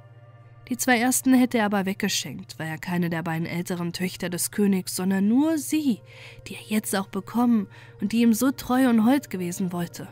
Die 0.70 0.78
zwei 0.78 1.00
ersten 1.00 1.34
hätte 1.34 1.58
er 1.58 1.66
aber 1.66 1.88
weggeschenkt, 1.88 2.60
weil 2.60 2.68
er 2.68 2.78
keine 2.78 3.10
der 3.10 3.24
beiden 3.24 3.48
älteren 3.48 3.92
Töchter 3.92 4.30
des 4.30 4.52
Königs, 4.52 4.96
sondern 4.96 5.28
nur 5.28 5.58
sie, 5.58 6.00
die 6.48 6.54
er 6.54 6.62
jetzt 6.68 6.96
auch 6.96 7.08
bekommen 7.08 7.68
und 8.02 8.12
die 8.12 8.22
ihm 8.22 8.34
so 8.34 8.52
treu 8.52 8.88
und 8.88 9.04
hold 9.04 9.32
gewesen 9.32 9.74
wollte. 9.74 10.08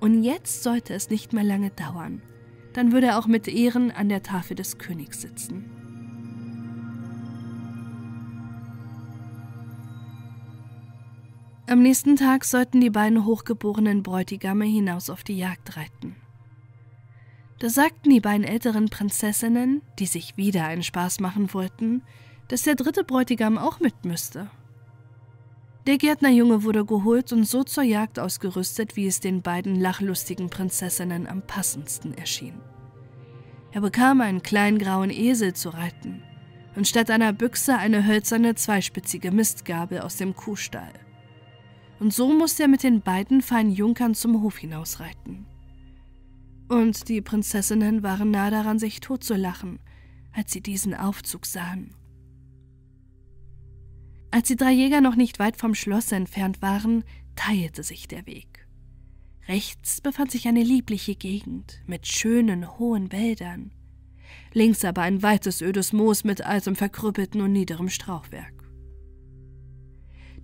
Und 0.00 0.24
jetzt 0.24 0.64
sollte 0.64 0.94
es 0.94 1.10
nicht 1.10 1.32
mehr 1.32 1.44
lange 1.44 1.70
dauern, 1.70 2.22
dann 2.72 2.90
würde 2.90 3.08
er 3.08 3.18
auch 3.18 3.28
mit 3.28 3.46
Ehren 3.46 3.92
an 3.92 4.08
der 4.08 4.22
Tafel 4.22 4.56
des 4.56 4.78
Königs 4.78 5.20
sitzen. 5.20 5.70
Am 11.68 11.82
nächsten 11.82 12.16
Tag 12.16 12.44
sollten 12.44 12.80
die 12.80 12.90
beiden 12.90 13.24
hochgeborenen 13.24 14.02
Bräutigame 14.02 14.64
hinaus 14.64 15.08
auf 15.08 15.22
die 15.22 15.38
Jagd 15.38 15.76
reiten. 15.76 16.16
Da 17.60 17.68
sagten 17.68 18.08
die 18.08 18.20
beiden 18.20 18.42
älteren 18.44 18.88
Prinzessinnen, 18.88 19.82
die 19.98 20.06
sich 20.06 20.38
wieder 20.38 20.64
einen 20.64 20.82
Spaß 20.82 21.20
machen 21.20 21.52
wollten, 21.52 22.02
dass 22.48 22.62
der 22.62 22.74
dritte 22.74 23.04
Bräutigam 23.04 23.58
auch 23.58 23.80
mit 23.80 24.06
müsste. 24.06 24.50
Der 25.86 25.98
Gärtnerjunge 25.98 26.64
wurde 26.64 26.86
geholt 26.86 27.32
und 27.34 27.44
so 27.44 27.62
zur 27.62 27.82
Jagd 27.82 28.18
ausgerüstet, 28.18 28.96
wie 28.96 29.06
es 29.06 29.20
den 29.20 29.42
beiden 29.42 29.78
lachlustigen 29.78 30.48
Prinzessinnen 30.48 31.26
am 31.26 31.42
passendsten 31.42 32.16
erschien. 32.16 32.58
Er 33.72 33.82
bekam 33.82 34.22
einen 34.22 34.42
kleinen 34.42 34.78
grauen 34.78 35.10
Esel 35.10 35.52
zu 35.52 35.68
reiten 35.68 36.22
und 36.76 36.88
statt 36.88 37.10
einer 37.10 37.34
Büchse 37.34 37.76
eine 37.76 38.06
hölzerne 38.06 38.54
zweispitzige 38.54 39.32
Mistgabel 39.32 40.00
aus 40.00 40.16
dem 40.16 40.34
Kuhstall. 40.34 40.92
Und 41.98 42.14
so 42.14 42.32
musste 42.32 42.62
er 42.62 42.68
mit 42.68 42.82
den 42.82 43.02
beiden 43.02 43.42
feinen 43.42 43.72
Junkern 43.72 44.14
zum 44.14 44.40
Hof 44.42 44.56
hinausreiten. 44.56 45.44
Und 46.70 47.08
die 47.08 47.20
Prinzessinnen 47.20 48.04
waren 48.04 48.30
nah 48.30 48.48
daran, 48.48 48.78
sich 48.78 49.00
totzulachen, 49.00 49.80
als 50.30 50.52
sie 50.52 50.60
diesen 50.60 50.94
Aufzug 50.94 51.44
sahen. 51.44 51.96
Als 54.30 54.46
die 54.46 54.54
drei 54.54 54.70
Jäger 54.70 55.00
noch 55.00 55.16
nicht 55.16 55.40
weit 55.40 55.56
vom 55.56 55.74
Schloss 55.74 56.12
entfernt 56.12 56.62
waren, 56.62 57.02
teilte 57.34 57.82
sich 57.82 58.06
der 58.06 58.24
Weg. 58.26 58.68
Rechts 59.48 60.00
befand 60.00 60.30
sich 60.30 60.46
eine 60.46 60.62
liebliche 60.62 61.16
Gegend 61.16 61.82
mit 61.88 62.06
schönen, 62.06 62.78
hohen 62.78 63.10
Wäldern, 63.10 63.72
links 64.52 64.84
aber 64.84 65.02
ein 65.02 65.24
weites 65.24 65.62
ödes 65.62 65.92
Moos 65.92 66.22
mit 66.22 66.42
altem, 66.42 66.76
verkrüppelten 66.76 67.40
und 67.40 67.50
niederem 67.50 67.88
Strauchwerk. 67.88 68.70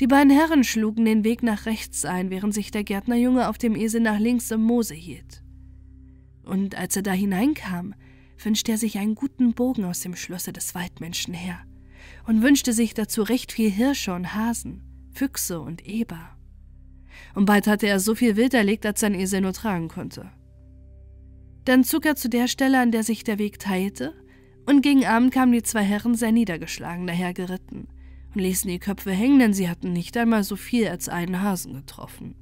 Die 0.00 0.08
beiden 0.08 0.32
Herren 0.32 0.64
schlugen 0.64 1.04
den 1.04 1.22
Weg 1.22 1.44
nach 1.44 1.66
rechts 1.66 2.04
ein, 2.04 2.30
während 2.30 2.52
sich 2.52 2.72
der 2.72 2.82
Gärtnerjunge 2.82 3.48
auf 3.48 3.58
dem 3.58 3.76
Esel 3.76 4.00
nach 4.00 4.18
links 4.18 4.50
im 4.50 4.62
Moose 4.64 4.94
hielt. 4.94 5.45
Und 6.46 6.74
als 6.74 6.96
er 6.96 7.02
da 7.02 7.12
hineinkam, 7.12 7.94
wünschte 8.42 8.72
er 8.72 8.78
sich 8.78 8.98
einen 8.98 9.14
guten 9.14 9.52
Bogen 9.52 9.84
aus 9.84 10.00
dem 10.00 10.16
Schlosse 10.16 10.52
des 10.52 10.74
Waldmenschen 10.74 11.34
her– 11.34 11.60
und 12.26 12.42
wünschte 12.42 12.72
sich 12.72 12.94
dazu 12.94 13.22
recht 13.22 13.52
viel 13.52 13.70
Hirsche 13.70 14.12
und 14.12 14.34
Hasen, 14.34 14.82
Füchse 15.12 15.60
und 15.60 15.86
Eber. 15.86 16.36
Und 17.34 17.46
bald 17.46 17.66
hatte 17.66 17.86
er 17.86 18.00
so 18.00 18.14
viel 18.14 18.36
Wild 18.36 18.54
erlegt, 18.54 18.84
als 18.84 19.00
sein 19.00 19.14
Esel 19.14 19.40
nur 19.40 19.52
tragen 19.52 19.88
konnte. 19.88 20.30
Dann 21.64 21.84
zog 21.84 22.06
er 22.06 22.16
zu 22.16 22.28
der 22.28 22.48
Stelle, 22.48 22.80
an 22.80 22.92
der 22.92 23.02
sich 23.02 23.24
der 23.24 23.38
Weg 23.38 23.58
teilte, 23.58 24.14
und 24.66 24.82
gegen 24.82 25.06
Abend 25.06 25.32
kamen 25.32 25.52
die 25.52 25.62
zwei 25.62 25.82
Herren 25.82 26.14
sehr 26.14 26.32
niedergeschlagen 26.32 27.06
dahergeritten 27.06 27.86
und 28.34 28.40
ließen 28.40 28.68
die 28.68 28.80
Köpfe 28.80 29.12
hängen, 29.12 29.38
denn 29.38 29.54
sie 29.54 29.68
hatten 29.68 29.92
nicht 29.92 30.16
einmal 30.16 30.42
so 30.42 30.56
viel 30.56 30.88
als 30.88 31.08
einen 31.08 31.40
Hasen 31.40 31.74
getroffen. 31.74 32.34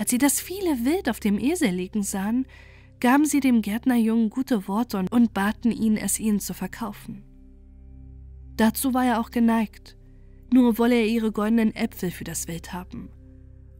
Als 0.00 0.08
sie 0.08 0.16
das 0.16 0.40
viele 0.40 0.86
Wild 0.86 1.10
auf 1.10 1.20
dem 1.20 1.38
Esel 1.38 1.72
liegen 1.72 2.02
sahen, 2.02 2.46
gaben 3.00 3.26
sie 3.26 3.40
dem 3.40 3.60
Gärtnerjungen 3.60 4.30
gute 4.30 4.66
Worte 4.66 5.04
und 5.10 5.34
baten 5.34 5.70
ihn, 5.70 5.98
es 5.98 6.18
ihnen 6.18 6.40
zu 6.40 6.54
verkaufen. 6.54 7.22
Dazu 8.56 8.94
war 8.94 9.04
er 9.04 9.20
auch 9.20 9.30
geneigt, 9.30 9.98
nur 10.50 10.78
wolle 10.78 10.94
er 10.94 11.06
ihre 11.06 11.32
goldenen 11.32 11.76
Äpfel 11.76 12.10
für 12.10 12.24
das 12.24 12.48
Wild 12.48 12.72
haben. 12.72 13.10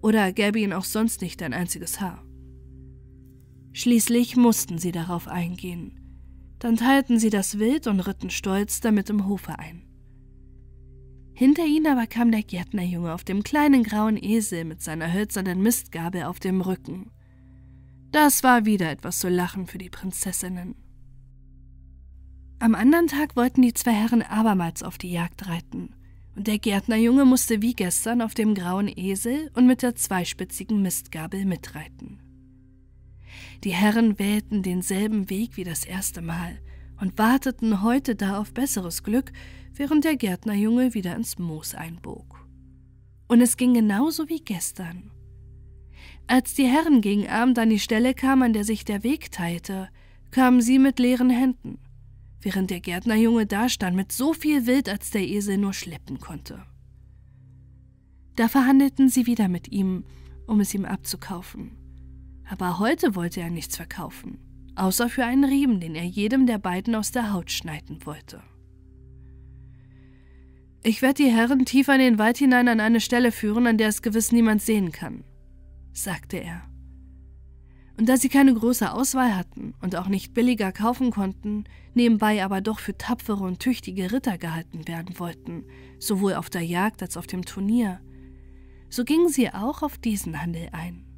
Oder 0.02 0.30
gäbe 0.32 0.60
ihn 0.60 0.74
auch 0.74 0.84
sonst 0.84 1.22
nicht 1.22 1.42
ein 1.42 1.54
einziges 1.54 2.02
Haar. 2.02 2.22
Schließlich 3.72 4.36
mussten 4.36 4.76
sie 4.76 4.92
darauf 4.92 5.26
eingehen. 5.26 6.00
Dann 6.58 6.76
teilten 6.76 7.18
sie 7.18 7.30
das 7.30 7.58
Wild 7.58 7.86
und 7.86 8.00
ritten 8.00 8.28
stolz 8.28 8.80
damit 8.80 9.08
im 9.08 9.26
Hofe 9.26 9.58
ein. 9.58 9.89
Hinter 11.40 11.64
ihnen 11.64 11.86
aber 11.86 12.06
kam 12.06 12.30
der 12.30 12.42
Gärtnerjunge 12.42 13.14
auf 13.14 13.24
dem 13.24 13.42
kleinen 13.42 13.82
grauen 13.82 14.22
Esel 14.22 14.66
mit 14.66 14.82
seiner 14.82 15.10
hölzernen 15.10 15.62
Mistgabel 15.62 16.24
auf 16.24 16.38
dem 16.38 16.60
Rücken. 16.60 17.12
Das 18.12 18.42
war 18.42 18.66
wieder 18.66 18.90
etwas 18.90 19.20
zu 19.20 19.30
lachen 19.30 19.66
für 19.66 19.78
die 19.78 19.88
Prinzessinnen. 19.88 20.74
Am 22.58 22.74
anderen 22.74 23.06
Tag 23.06 23.36
wollten 23.36 23.62
die 23.62 23.72
zwei 23.72 23.92
Herren 23.92 24.20
abermals 24.20 24.82
auf 24.82 24.98
die 24.98 25.12
Jagd 25.12 25.48
reiten, 25.48 25.94
und 26.36 26.46
der 26.46 26.58
Gärtnerjunge 26.58 27.24
musste 27.24 27.62
wie 27.62 27.72
gestern 27.72 28.20
auf 28.20 28.34
dem 28.34 28.54
grauen 28.54 28.92
Esel 28.94 29.50
und 29.54 29.66
mit 29.66 29.80
der 29.80 29.94
zweispitzigen 29.94 30.82
Mistgabel 30.82 31.46
mitreiten. 31.46 32.20
Die 33.64 33.72
Herren 33.72 34.18
wählten 34.18 34.62
denselben 34.62 35.30
Weg 35.30 35.56
wie 35.56 35.64
das 35.64 35.86
erste 35.86 36.20
Mal 36.20 36.60
und 37.00 37.18
warteten 37.18 37.82
heute 37.82 38.14
da 38.14 38.38
auf 38.38 38.52
besseres 38.52 39.02
Glück, 39.02 39.32
während 39.72 40.04
der 40.04 40.16
Gärtnerjunge 40.16 40.94
wieder 40.94 41.16
ins 41.16 41.38
Moos 41.38 41.74
einbog. 41.74 42.46
Und 43.28 43.40
es 43.40 43.56
ging 43.56 43.74
genauso 43.74 44.28
wie 44.28 44.40
gestern. 44.40 45.10
Als 46.26 46.54
die 46.54 46.66
Herren 46.66 47.00
gegen 47.00 47.28
Abend 47.28 47.58
an 47.58 47.70
die 47.70 47.78
Stelle 47.78 48.14
kamen, 48.14 48.42
an 48.42 48.52
der 48.52 48.64
sich 48.64 48.84
der 48.84 49.02
Weg 49.02 49.30
teilte, 49.30 49.88
kamen 50.30 50.60
sie 50.60 50.78
mit 50.78 50.98
leeren 50.98 51.30
Händen, 51.30 51.78
während 52.40 52.70
der 52.70 52.80
Gärtnerjunge 52.80 53.46
dastand 53.46 53.96
mit 53.96 54.12
so 54.12 54.32
viel 54.32 54.66
Wild, 54.66 54.88
als 54.88 55.10
der 55.10 55.26
Esel 55.26 55.58
nur 55.58 55.72
schleppen 55.72 56.20
konnte. 56.20 56.62
Da 58.36 58.48
verhandelten 58.48 59.08
sie 59.08 59.26
wieder 59.26 59.48
mit 59.48 59.72
ihm, 59.72 60.04
um 60.46 60.60
es 60.60 60.72
ihm 60.74 60.84
abzukaufen. 60.84 61.72
Aber 62.48 62.78
heute 62.78 63.14
wollte 63.14 63.40
er 63.40 63.50
nichts 63.50 63.76
verkaufen, 63.76 64.38
außer 64.80 65.08
für 65.08 65.24
einen 65.24 65.44
Riemen, 65.44 65.80
den 65.80 65.94
er 65.94 66.04
jedem 66.04 66.46
der 66.46 66.58
beiden 66.58 66.94
aus 66.94 67.12
der 67.12 67.32
Haut 67.32 67.50
schneiden 67.50 68.04
wollte. 68.06 68.42
Ich 70.82 71.02
werde 71.02 71.22
die 71.22 71.30
Herren 71.30 71.66
tiefer 71.66 71.94
in 71.94 72.00
den 72.00 72.18
Wald 72.18 72.38
hinein 72.38 72.68
an 72.68 72.80
eine 72.80 73.00
Stelle 73.00 73.32
führen, 73.32 73.66
an 73.66 73.76
der 73.76 73.88
es 73.88 74.00
gewiss 74.00 74.32
niemand 74.32 74.62
sehen 74.62 74.92
kann, 74.92 75.24
sagte 75.92 76.38
er. 76.38 76.62
Und 77.98 78.08
da 78.08 78.16
sie 78.16 78.30
keine 78.30 78.54
große 78.54 78.90
Auswahl 78.90 79.36
hatten 79.36 79.74
und 79.82 79.94
auch 79.94 80.08
nicht 80.08 80.32
billiger 80.32 80.72
kaufen 80.72 81.10
konnten, 81.10 81.64
nebenbei 81.92 82.42
aber 82.42 82.62
doch 82.62 82.78
für 82.78 82.96
tapfere 82.96 83.44
und 83.44 83.60
tüchtige 83.60 84.10
Ritter 84.10 84.38
gehalten 84.38 84.88
werden 84.88 85.18
wollten, 85.18 85.64
sowohl 85.98 86.32
auf 86.32 86.48
der 86.48 86.62
Jagd 86.62 87.02
als 87.02 87.18
auf 87.18 87.26
dem 87.26 87.44
Turnier, 87.44 88.00
so 88.88 89.04
gingen 89.04 89.28
sie 89.28 89.50
auch 89.50 89.82
auf 89.82 89.98
diesen 89.98 90.40
Handel 90.40 90.70
ein. 90.72 91.09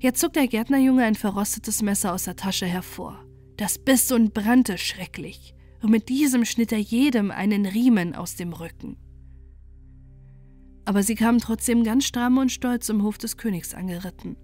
Jetzt 0.00 0.20
zog 0.20 0.32
der 0.32 0.46
Gärtnerjunge 0.46 1.04
ein 1.04 1.14
verrostetes 1.14 1.82
Messer 1.82 2.12
aus 2.12 2.24
der 2.24 2.36
Tasche 2.36 2.66
hervor. 2.66 3.24
Das 3.56 3.78
biss 3.78 4.10
und 4.12 4.34
brannte 4.34 4.78
schrecklich, 4.78 5.54
und 5.82 5.90
mit 5.90 6.08
diesem 6.08 6.44
schnitt 6.44 6.72
er 6.72 6.78
jedem 6.78 7.30
einen 7.30 7.66
Riemen 7.66 8.14
aus 8.14 8.36
dem 8.36 8.52
Rücken. 8.52 8.96
Aber 10.84 11.02
sie 11.02 11.14
kamen 11.14 11.38
trotzdem 11.38 11.84
ganz 11.84 12.04
stramm 12.04 12.38
und 12.38 12.52
stolz 12.52 12.88
im 12.88 13.02
Hof 13.02 13.18
des 13.18 13.36
Königs 13.36 13.74
angeritten 13.74 14.36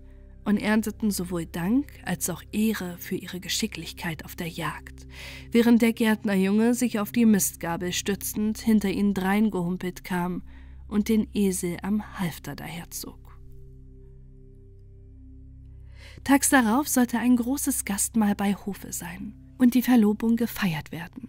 und 0.44 0.57
ernteten 0.57 1.11
sowohl 1.11 1.46
Dank 1.46 1.87
als 2.05 2.31
auch 2.31 2.42
Ehre 2.53 2.96
für 2.98 3.16
ihre 3.16 3.40
Geschicklichkeit 3.40 4.24
auf 4.24 4.37
der 4.37 4.48
Jagd, 4.48 5.07
während 5.50 5.83
der 5.83 5.92
Gärtnerjunge 5.92 6.74
sich 6.74 6.98
auf 6.98 7.12
die 7.12 7.26
Mistgabel 7.26 7.92
stützend 7.92 8.59
hinter 8.59 8.90
ihnen 8.90 9.14
dreingehumpelt 9.14 10.03
kam 10.03 10.42
und 10.88 11.09
den 11.09 11.29
Esel 11.35 11.76
am 11.83 12.18
Halfter 12.18 12.57
daherzog. 12.57 13.30
Tags 16.24 16.50
darauf 16.50 16.88
sollte 16.88 17.18
ein 17.18 17.37
großes 17.37 17.85
Gastmahl 17.85 18.35
bei 18.35 18.54
Hofe 18.54 18.92
sein 18.92 19.35
und 19.59 19.74
die 19.74 19.83
Verlobung 19.83 20.37
gefeiert 20.37 20.92
werden. 20.92 21.28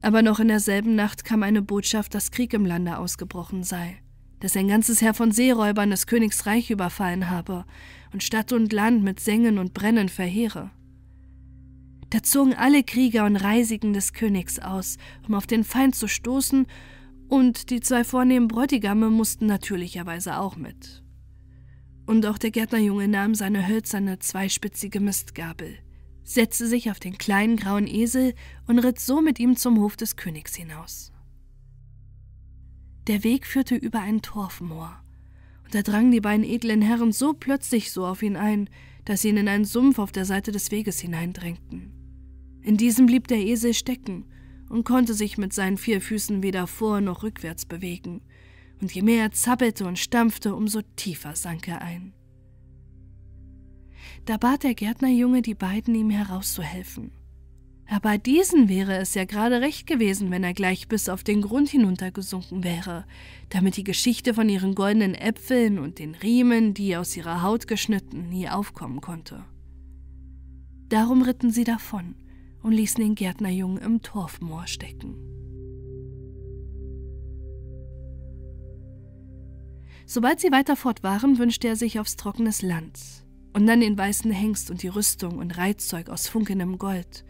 Aber 0.00 0.22
noch 0.22 0.40
in 0.40 0.48
derselben 0.48 0.96
Nacht 0.96 1.24
kam 1.24 1.42
eine 1.42 1.62
Botschaft, 1.62 2.14
dass 2.14 2.32
Krieg 2.32 2.52
im 2.54 2.66
Lande 2.66 2.98
ausgebrochen 2.98 3.62
sei, 3.62 4.02
dass 4.40 4.56
ein 4.56 4.66
ganzes 4.66 5.00
Heer 5.00 5.14
von 5.14 5.30
Seeräubern 5.30 5.90
das 5.90 6.06
Königsreich 6.06 6.70
überfallen 6.70 7.30
habe 7.30 7.64
und 8.12 8.22
Stadt 8.22 8.52
und 8.52 8.72
Land 8.72 9.04
mit 9.04 9.20
Sengen 9.20 9.58
und 9.58 9.74
Brennen 9.74 10.08
verheere. 10.08 10.70
Da 12.10 12.22
zogen 12.22 12.52
alle 12.52 12.82
Krieger 12.82 13.24
und 13.24 13.36
Reisigen 13.36 13.92
des 13.92 14.12
Königs 14.12 14.58
aus, 14.58 14.98
um 15.26 15.34
auf 15.34 15.46
den 15.46 15.64
Feind 15.64 15.94
zu 15.94 16.08
stoßen, 16.08 16.66
und 17.28 17.70
die 17.70 17.80
zwei 17.80 18.04
vornehmen 18.04 18.48
Bräutigame 18.48 19.08
mussten 19.08 19.46
natürlicherweise 19.46 20.36
auch 20.36 20.56
mit. 20.56 21.01
Und 22.12 22.26
auch 22.26 22.36
der 22.36 22.50
Gärtnerjunge 22.50 23.08
nahm 23.08 23.34
seine 23.34 23.66
hölzerne, 23.66 24.18
zweispitzige 24.18 25.00
Mistgabel, 25.00 25.78
setzte 26.24 26.66
sich 26.66 26.90
auf 26.90 27.00
den 27.00 27.16
kleinen 27.16 27.56
grauen 27.56 27.86
Esel 27.86 28.34
und 28.66 28.80
ritt 28.80 29.00
so 29.00 29.22
mit 29.22 29.40
ihm 29.40 29.56
zum 29.56 29.80
Hof 29.80 29.96
des 29.96 30.16
Königs 30.16 30.54
hinaus. 30.54 31.10
Der 33.06 33.24
Weg 33.24 33.46
führte 33.46 33.76
über 33.76 34.00
ein 34.00 34.20
Torfmoor, 34.20 35.02
und 35.64 35.74
da 35.74 35.80
drangen 35.80 36.10
die 36.10 36.20
beiden 36.20 36.44
edlen 36.44 36.82
Herren 36.82 37.12
so 37.12 37.32
plötzlich 37.32 37.90
so 37.90 38.04
auf 38.04 38.22
ihn 38.22 38.36
ein, 38.36 38.68
dass 39.06 39.22
sie 39.22 39.30
ihn 39.30 39.38
in 39.38 39.48
einen 39.48 39.64
Sumpf 39.64 39.98
auf 39.98 40.12
der 40.12 40.26
Seite 40.26 40.52
des 40.52 40.70
Weges 40.70 41.00
hineindrängten. 41.00 41.94
In 42.60 42.76
diesem 42.76 43.06
blieb 43.06 43.26
der 43.26 43.38
Esel 43.38 43.72
stecken 43.72 44.26
und 44.68 44.84
konnte 44.84 45.14
sich 45.14 45.38
mit 45.38 45.54
seinen 45.54 45.78
vier 45.78 46.02
Füßen 46.02 46.42
weder 46.42 46.66
vor 46.66 47.00
noch 47.00 47.22
rückwärts 47.22 47.64
bewegen, 47.64 48.20
und 48.82 48.92
je 48.92 49.02
mehr 49.02 49.22
er 49.22 49.30
zappelte 49.30 49.86
und 49.86 49.98
stampfte, 49.98 50.54
umso 50.54 50.82
tiefer 50.96 51.36
sank 51.36 51.68
er 51.68 51.80
ein. 51.80 52.12
Da 54.26 54.36
bat 54.36 54.64
der 54.64 54.74
Gärtnerjunge 54.74 55.40
die 55.40 55.54
beiden, 55.54 55.94
ihm 55.94 56.10
herauszuhelfen. 56.10 57.12
Aber 57.88 58.18
diesen 58.18 58.68
wäre 58.68 58.96
es 58.96 59.14
ja 59.14 59.24
gerade 59.24 59.60
recht 59.60 59.86
gewesen, 59.86 60.30
wenn 60.30 60.44
er 60.44 60.54
gleich 60.54 60.88
bis 60.88 61.08
auf 61.08 61.24
den 61.24 61.42
Grund 61.42 61.68
hinuntergesunken 61.68 62.64
wäre, 62.64 63.04
damit 63.50 63.76
die 63.76 63.84
Geschichte 63.84 64.34
von 64.34 64.48
ihren 64.48 64.74
goldenen 64.74 65.14
Äpfeln 65.14 65.78
und 65.78 65.98
den 65.98 66.14
Riemen, 66.14 66.74
die 66.74 66.96
aus 66.96 67.16
ihrer 67.16 67.42
Haut 67.42 67.68
geschnitten, 67.68 68.28
nie 68.28 68.48
aufkommen 68.48 69.00
konnte. 69.00 69.44
Darum 70.88 71.22
ritten 71.22 71.50
sie 71.50 71.64
davon 71.64 72.16
und 72.62 72.72
ließen 72.72 73.02
den 73.02 73.14
Gärtnerjungen 73.14 73.78
im 73.78 74.02
Torfmoor 74.02 74.66
stecken. 74.66 75.41
Sobald 80.12 80.40
sie 80.40 80.52
weiter 80.52 80.76
fort 80.76 81.02
waren, 81.02 81.38
wünschte 81.38 81.68
er 81.68 81.76
sich 81.76 81.98
aufs 81.98 82.16
trockenes 82.16 82.60
Land, 82.60 83.00
und 83.54 83.66
dann 83.66 83.80
den 83.80 83.96
weißen 83.96 84.30
Hengst 84.30 84.70
und 84.70 84.82
die 84.82 84.88
Rüstung 84.88 85.38
und 85.38 85.56
Reitzeug 85.56 86.10
aus 86.10 86.28
funkelndem 86.28 86.76
Gold. 86.76 87.24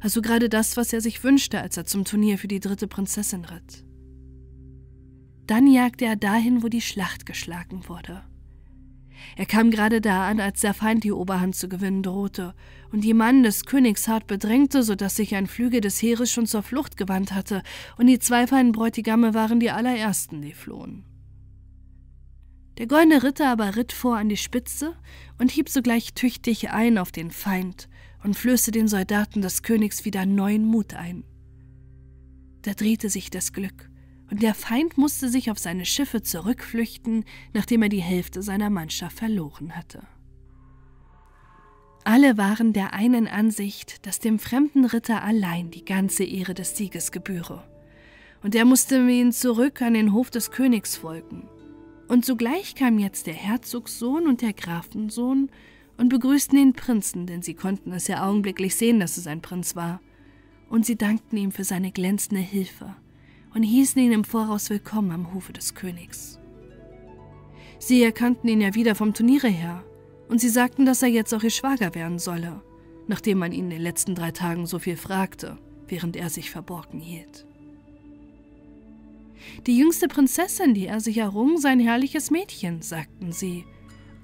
Also 0.00 0.20
gerade 0.20 0.50
das, 0.50 0.76
was 0.76 0.92
er 0.92 1.00
sich 1.00 1.24
wünschte, 1.24 1.62
als 1.62 1.78
er 1.78 1.86
zum 1.86 2.04
Turnier 2.04 2.36
für 2.36 2.46
die 2.46 2.60
dritte 2.60 2.88
Prinzessin 2.88 3.46
ritt. 3.46 3.86
Dann 5.46 5.66
jagte 5.66 6.04
er 6.04 6.16
dahin, 6.16 6.62
wo 6.62 6.68
die 6.68 6.82
Schlacht 6.82 7.24
geschlagen 7.24 7.88
wurde. 7.88 8.22
Er 9.38 9.46
kam 9.46 9.70
gerade 9.70 10.02
da 10.02 10.28
an, 10.28 10.40
als 10.40 10.60
der 10.60 10.74
Feind 10.74 11.04
die 11.04 11.12
Oberhand 11.12 11.56
zu 11.56 11.70
gewinnen 11.70 12.02
drohte 12.02 12.54
und 12.92 13.02
die 13.02 13.14
Mann 13.14 13.44
des 13.44 13.64
Königs 13.64 14.08
hart 14.08 14.26
bedrängte, 14.26 14.82
so 14.82 14.94
dass 14.94 15.16
sich 15.16 15.34
ein 15.36 15.46
Flügel 15.46 15.80
des 15.80 16.02
Heeres 16.02 16.30
schon 16.30 16.44
zur 16.44 16.62
Flucht 16.62 16.98
gewandt 16.98 17.32
hatte, 17.32 17.62
und 17.96 18.08
die 18.08 18.18
zwei 18.18 18.46
feinen 18.46 18.72
Bräutigame 18.72 19.32
waren 19.32 19.58
die 19.58 19.70
allerersten, 19.70 20.42
die 20.42 20.52
flohen. 20.52 21.06
Der 22.80 22.86
goldene 22.86 23.22
Ritter 23.22 23.50
aber 23.50 23.76
ritt 23.76 23.92
vor 23.92 24.16
an 24.16 24.30
die 24.30 24.38
Spitze 24.38 24.96
und 25.38 25.50
hieb 25.50 25.68
sogleich 25.68 26.14
tüchtig 26.14 26.70
ein 26.70 26.96
auf 26.96 27.12
den 27.12 27.30
Feind 27.30 27.90
und 28.24 28.38
flößte 28.38 28.70
den 28.70 28.88
Soldaten 28.88 29.42
des 29.42 29.62
Königs 29.62 30.06
wieder 30.06 30.24
neuen 30.24 30.64
Mut 30.64 30.94
ein. 30.94 31.24
Da 32.62 32.72
drehte 32.72 33.10
sich 33.10 33.28
das 33.28 33.52
Glück, 33.52 33.90
und 34.30 34.42
der 34.42 34.54
Feind 34.54 34.96
musste 34.96 35.28
sich 35.28 35.50
auf 35.50 35.58
seine 35.58 35.84
Schiffe 35.84 36.22
zurückflüchten, 36.22 37.26
nachdem 37.52 37.82
er 37.82 37.90
die 37.90 38.00
Hälfte 38.00 38.40
seiner 38.40 38.70
Mannschaft 38.70 39.18
verloren 39.18 39.76
hatte. 39.76 40.00
Alle 42.04 42.38
waren 42.38 42.72
der 42.72 42.94
einen 42.94 43.28
Ansicht, 43.28 44.06
dass 44.06 44.20
dem 44.20 44.38
fremden 44.38 44.86
Ritter 44.86 45.22
allein 45.22 45.70
die 45.70 45.84
ganze 45.84 46.24
Ehre 46.24 46.54
des 46.54 46.78
Sieges 46.78 47.12
gebühre, 47.12 47.62
und 48.42 48.54
er 48.54 48.64
musste 48.64 49.06
ihn 49.06 49.32
zurück 49.32 49.82
an 49.82 49.92
den 49.92 50.14
Hof 50.14 50.30
des 50.30 50.50
Königs 50.50 50.96
folgen 50.96 51.46
und 52.10 52.24
sogleich 52.24 52.74
kamen 52.74 52.98
jetzt 52.98 53.28
der 53.28 53.34
Herzogssohn 53.34 54.26
und 54.26 54.42
der 54.42 54.52
Grafensohn 54.52 55.48
und 55.96 56.08
begrüßten 56.08 56.58
den 56.58 56.72
Prinzen, 56.72 57.26
denn 57.26 57.40
sie 57.40 57.54
konnten 57.54 57.92
es 57.92 58.08
ja 58.08 58.26
augenblicklich 58.26 58.74
sehen, 58.74 58.98
dass 58.98 59.16
es 59.16 59.28
ein 59.28 59.42
Prinz 59.42 59.76
war. 59.76 60.00
Und 60.68 60.84
sie 60.84 60.96
dankten 60.96 61.36
ihm 61.36 61.52
für 61.52 61.62
seine 61.62 61.92
glänzende 61.92 62.40
Hilfe 62.40 62.96
und 63.54 63.62
hießen 63.62 64.02
ihn 64.02 64.10
im 64.10 64.24
Voraus 64.24 64.70
willkommen 64.70 65.12
am 65.12 65.32
Hofe 65.32 65.52
des 65.52 65.76
Königs. 65.76 66.40
Sie 67.78 68.02
erkannten 68.02 68.48
ihn 68.48 68.60
ja 68.60 68.74
wieder 68.74 68.96
vom 68.96 69.14
Turniere 69.14 69.48
her, 69.48 69.84
und 70.28 70.40
sie 70.40 70.48
sagten, 70.48 70.86
dass 70.86 71.02
er 71.02 71.08
jetzt 71.08 71.32
auch 71.32 71.44
ihr 71.44 71.50
Schwager 71.50 71.94
werden 71.94 72.18
solle, 72.18 72.60
nachdem 73.06 73.38
man 73.38 73.52
ihn 73.52 73.66
in 73.66 73.70
den 73.70 73.82
letzten 73.82 74.16
drei 74.16 74.32
Tagen 74.32 74.66
so 74.66 74.80
viel 74.80 74.96
fragte, 74.96 75.58
während 75.86 76.16
er 76.16 76.28
sich 76.28 76.50
verborgen 76.50 76.98
hielt. 76.98 77.46
Die 79.66 79.76
jüngste 79.76 80.08
Prinzessin, 80.08 80.74
die 80.74 80.86
er 80.86 81.00
sich 81.00 81.18
errungen, 81.18 81.58
sei 81.58 81.70
ein 81.70 81.80
herrliches 81.80 82.30
Mädchen, 82.30 82.82
sagten 82.82 83.32
sie, 83.32 83.64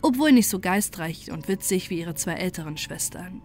obwohl 0.02 0.32
nicht 0.32 0.48
so 0.48 0.60
geistreich 0.60 1.30
und 1.30 1.48
witzig 1.48 1.90
wie 1.90 2.00
ihre 2.00 2.14
zwei 2.14 2.34
älteren 2.34 2.76
Schwestern. 2.76 3.42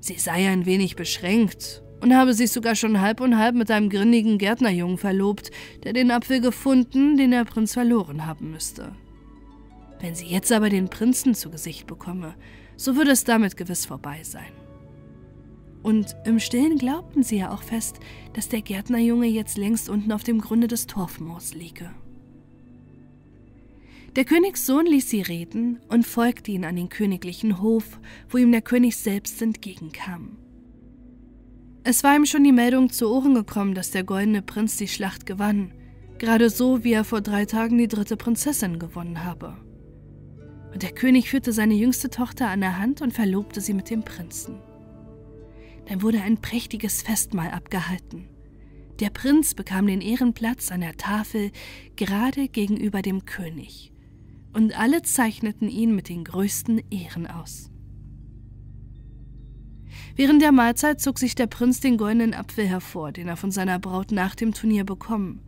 Sie 0.00 0.18
sei 0.18 0.48
ein 0.48 0.66
wenig 0.66 0.96
beschränkt 0.96 1.82
und 2.00 2.14
habe 2.14 2.34
sich 2.34 2.52
sogar 2.52 2.74
schon 2.74 3.00
halb 3.00 3.20
und 3.20 3.36
halb 3.36 3.54
mit 3.54 3.70
einem 3.70 3.90
grinnigen 3.90 4.38
Gärtnerjungen 4.38 4.98
verlobt, 4.98 5.50
der 5.82 5.92
den 5.92 6.10
Apfel 6.10 6.40
gefunden, 6.40 7.16
den 7.16 7.32
der 7.32 7.44
Prinz 7.44 7.72
verloren 7.72 8.26
haben 8.26 8.50
müsste. 8.50 8.94
Wenn 10.00 10.14
sie 10.14 10.26
jetzt 10.26 10.52
aber 10.52 10.70
den 10.70 10.88
Prinzen 10.88 11.34
zu 11.34 11.50
Gesicht 11.50 11.86
bekomme, 11.86 12.34
so 12.76 12.94
würde 12.94 13.10
es 13.10 13.24
damit 13.24 13.56
gewiss 13.56 13.86
vorbei 13.86 14.20
sein. 14.22 14.52
Und 15.82 16.16
im 16.24 16.40
Stillen 16.40 16.78
glaubten 16.78 17.22
sie 17.22 17.38
ja 17.38 17.52
auch 17.52 17.62
fest, 17.62 18.00
dass 18.32 18.48
der 18.48 18.62
Gärtnerjunge 18.62 19.26
jetzt 19.26 19.56
längst 19.56 19.88
unten 19.88 20.12
auf 20.12 20.24
dem 20.24 20.40
Grunde 20.40 20.66
des 20.66 20.86
Torfmoors 20.86 21.54
liege. 21.54 21.90
Der 24.16 24.24
Königssohn 24.24 24.86
ließ 24.86 25.08
sie 25.08 25.22
reden 25.22 25.78
und 25.88 26.06
folgte 26.06 26.50
ihnen 26.50 26.64
an 26.64 26.76
den 26.76 26.88
königlichen 26.88 27.60
Hof, 27.60 28.00
wo 28.28 28.38
ihm 28.38 28.50
der 28.50 28.62
König 28.62 28.96
selbst 28.96 29.40
entgegenkam. 29.40 30.38
Es 31.84 32.02
war 32.02 32.16
ihm 32.16 32.26
schon 32.26 32.42
die 32.42 32.52
Meldung 32.52 32.90
zu 32.90 33.08
Ohren 33.08 33.34
gekommen, 33.34 33.74
dass 33.74 33.92
der 33.92 34.04
goldene 34.04 34.42
Prinz 34.42 34.76
die 34.76 34.88
Schlacht 34.88 35.24
gewann, 35.24 35.72
gerade 36.18 36.50
so 36.50 36.82
wie 36.84 36.92
er 36.92 37.04
vor 37.04 37.20
drei 37.20 37.44
Tagen 37.44 37.78
die 37.78 37.88
dritte 37.88 38.16
Prinzessin 38.16 38.78
gewonnen 38.78 39.24
habe. 39.24 39.56
Und 40.72 40.82
der 40.82 40.92
König 40.92 41.30
führte 41.30 41.52
seine 41.52 41.74
jüngste 41.74 42.10
Tochter 42.10 42.48
an 42.48 42.60
der 42.60 42.78
Hand 42.78 43.00
und 43.00 43.12
verlobte 43.12 43.60
sie 43.60 43.72
mit 43.72 43.88
dem 43.88 44.02
Prinzen. 44.02 44.56
Dann 45.88 46.02
wurde 46.02 46.20
ein 46.20 46.38
prächtiges 46.38 47.02
Festmahl 47.02 47.50
abgehalten. 47.50 48.28
Der 49.00 49.10
Prinz 49.10 49.54
bekam 49.54 49.86
den 49.86 50.00
Ehrenplatz 50.00 50.70
an 50.70 50.80
der 50.80 50.96
Tafel 50.96 51.50
gerade 51.96 52.48
gegenüber 52.48 53.00
dem 53.00 53.24
König, 53.24 53.92
und 54.52 54.78
alle 54.78 55.02
zeichneten 55.02 55.68
ihn 55.68 55.94
mit 55.94 56.08
den 56.08 56.24
größten 56.24 56.82
Ehren 56.90 57.26
aus. 57.26 57.70
Während 60.16 60.42
der 60.42 60.52
Mahlzeit 60.52 61.00
zog 61.00 61.18
sich 61.18 61.36
der 61.36 61.46
Prinz 61.46 61.80
den 61.80 61.96
goldenen 61.96 62.34
Apfel 62.34 62.66
hervor, 62.66 63.12
den 63.12 63.28
er 63.28 63.36
von 63.36 63.52
seiner 63.52 63.78
Braut 63.78 64.10
nach 64.10 64.34
dem 64.34 64.52
Turnier 64.52 64.84
bekommen, 64.84 65.40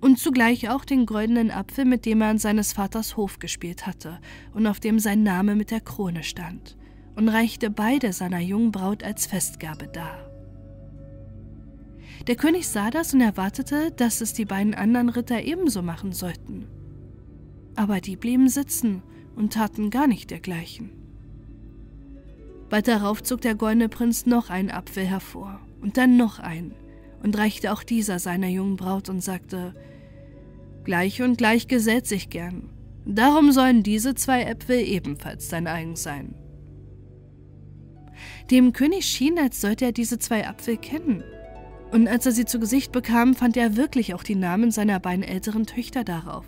und 0.00 0.18
zugleich 0.18 0.70
auch 0.70 0.84
den 0.84 1.06
goldenen 1.06 1.50
Apfel, 1.50 1.84
mit 1.84 2.06
dem 2.06 2.22
er 2.22 2.28
an 2.28 2.38
seines 2.38 2.72
Vaters 2.72 3.16
Hof 3.16 3.38
gespielt 3.38 3.86
hatte 3.86 4.18
und 4.54 4.66
auf 4.66 4.80
dem 4.80 4.98
sein 4.98 5.22
Name 5.22 5.54
mit 5.56 5.70
der 5.70 5.80
Krone 5.80 6.22
stand, 6.22 6.76
und 7.18 7.28
reichte 7.28 7.68
beide 7.68 8.12
seiner 8.12 8.38
jungen 8.38 8.70
Braut 8.70 9.02
als 9.02 9.26
Festgabe 9.26 9.88
dar. 9.88 10.30
Der 12.28 12.36
König 12.36 12.68
sah 12.68 12.90
das 12.92 13.12
und 13.12 13.20
erwartete, 13.20 13.90
dass 13.90 14.20
es 14.20 14.34
die 14.34 14.44
beiden 14.44 14.72
anderen 14.72 15.08
Ritter 15.08 15.42
ebenso 15.42 15.82
machen 15.82 16.12
sollten. 16.12 16.68
Aber 17.74 18.00
die 18.00 18.14
blieben 18.14 18.48
sitzen 18.48 19.02
und 19.34 19.54
taten 19.54 19.90
gar 19.90 20.06
nicht 20.06 20.30
dergleichen. 20.30 20.90
Bald 22.70 22.86
darauf 22.86 23.20
zog 23.24 23.40
der 23.40 23.56
goldene 23.56 23.88
Prinz 23.88 24.24
noch 24.24 24.48
einen 24.48 24.70
Apfel 24.70 25.04
hervor 25.04 25.58
und 25.80 25.96
dann 25.96 26.16
noch 26.16 26.38
einen 26.38 26.76
und 27.24 27.36
reichte 27.36 27.72
auch 27.72 27.82
dieser 27.82 28.20
seiner 28.20 28.48
jungen 28.48 28.76
Braut 28.76 29.08
und 29.08 29.24
sagte, 29.24 29.74
Gleich 30.84 31.20
und 31.20 31.36
gleich 31.36 31.66
gesellt 31.66 32.06
sich 32.06 32.30
gern. 32.30 32.70
Darum 33.04 33.50
sollen 33.50 33.82
diese 33.82 34.14
zwei 34.14 34.44
Äpfel 34.44 34.78
ebenfalls 34.78 35.48
dein 35.48 35.66
eigen 35.66 35.96
sein. 35.96 36.36
Dem 38.50 38.72
König 38.72 39.04
schien, 39.04 39.38
als 39.38 39.60
sollte 39.60 39.84
er 39.84 39.92
diese 39.92 40.18
zwei 40.18 40.48
Apfel 40.48 40.78
kennen. 40.78 41.22
Und 41.90 42.08
als 42.08 42.24
er 42.24 42.32
sie 42.32 42.46
zu 42.46 42.58
Gesicht 42.58 42.92
bekam, 42.92 43.34
fand 43.34 43.56
er 43.56 43.76
wirklich 43.76 44.14
auch 44.14 44.22
die 44.22 44.34
Namen 44.34 44.70
seiner 44.70 45.00
beiden 45.00 45.22
älteren 45.22 45.66
Töchter 45.66 46.04
darauf. 46.04 46.46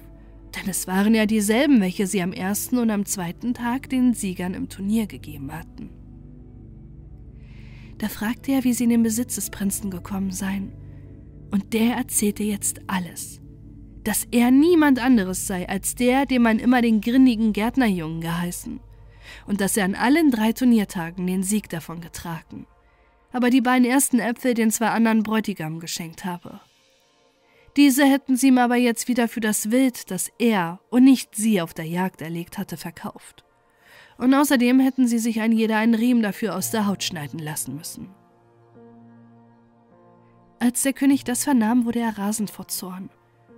Denn 0.57 0.69
es 0.69 0.87
waren 0.87 1.15
ja 1.15 1.27
dieselben, 1.27 1.81
welche 1.81 2.07
sie 2.07 2.23
am 2.23 2.33
ersten 2.33 2.79
und 2.79 2.91
am 2.91 3.05
zweiten 3.05 3.55
Tag 3.55 3.89
den 3.89 4.15
Siegern 4.15 4.55
im 4.55 4.69
Turnier 4.69 5.07
gegeben 5.07 5.53
hatten. 5.53 5.91
Da 7.99 8.09
fragte 8.09 8.53
er, 8.53 8.65
wie 8.65 8.73
sie 8.73 8.85
in 8.85 8.91
den 8.91 9.03
Besitz 9.03 9.35
des 9.35 9.51
Prinzen 9.51 9.91
gekommen 9.91 10.31
seien. 10.31 10.73
Und 11.51 11.75
der 11.75 11.97
erzählte 11.97 12.43
jetzt 12.43 12.81
alles. 12.87 13.41
Dass 14.05 14.27
er 14.31 14.51
niemand 14.51 14.99
anderes 14.99 15.47
sei 15.47 15.69
als 15.69 15.95
der, 15.95 16.25
dem 16.25 16.43
man 16.43 16.59
immer 16.59 16.81
den 16.81 17.03
grinnigen 17.03 17.53
Gärtnerjungen 17.53 18.23
geheißen. 18.23 18.81
Und 19.47 19.61
dass 19.61 19.77
er 19.77 19.85
an 19.85 19.95
allen 19.95 20.31
drei 20.31 20.53
Turniertagen 20.53 21.27
den 21.27 21.43
Sieg 21.43 21.69
davon 21.69 22.01
getragen. 22.01 22.67
Aber 23.33 23.51
die 23.51 23.61
beiden 23.61 23.85
ersten 23.85 24.19
Äpfel 24.19 24.55
den 24.55 24.71
zwei 24.71 24.89
anderen 24.89 25.23
Bräutigam 25.23 25.81
geschenkt 25.81 26.25
habe. 26.25 26.61
Diese 27.77 28.05
hätten 28.05 28.37
sie 28.37 28.49
ihm 28.49 28.59
aber 28.59 28.77
jetzt 28.77 29.07
wieder 29.07 29.29
für 29.29 29.41
das 29.41 29.71
Wild, 29.71 30.11
das 30.11 30.31
er 30.39 30.81
und 30.91 31.05
nicht 31.05 31.37
sie 31.37 31.61
auf 31.61 31.73
der 31.73 31.87
Jagd 31.87 32.21
erlegt 32.21 32.59
hatte, 32.59 32.77
verkauft 32.77 33.45
und 34.21 34.35
außerdem 34.35 34.81
hätten 34.81 35.09
sie 35.09 35.19
sich 35.19 35.41
ein 35.41 35.51
jeder 35.51 35.79
einen 35.79 35.95
Riemen 35.95 36.23
dafür 36.23 36.55
aus 36.55 36.71
der 36.71 36.87
Haut 36.87 37.03
schneiden 37.03 37.39
lassen 37.39 37.75
müssen. 37.75 38.11
Als 40.59 40.83
der 40.83 40.93
König 40.93 41.25
das 41.25 41.45
vernahm, 41.45 41.87
wurde 41.87 42.01
er 42.01 42.19
rasend 42.19 42.51
vor 42.51 42.69
Zorn 42.69 43.09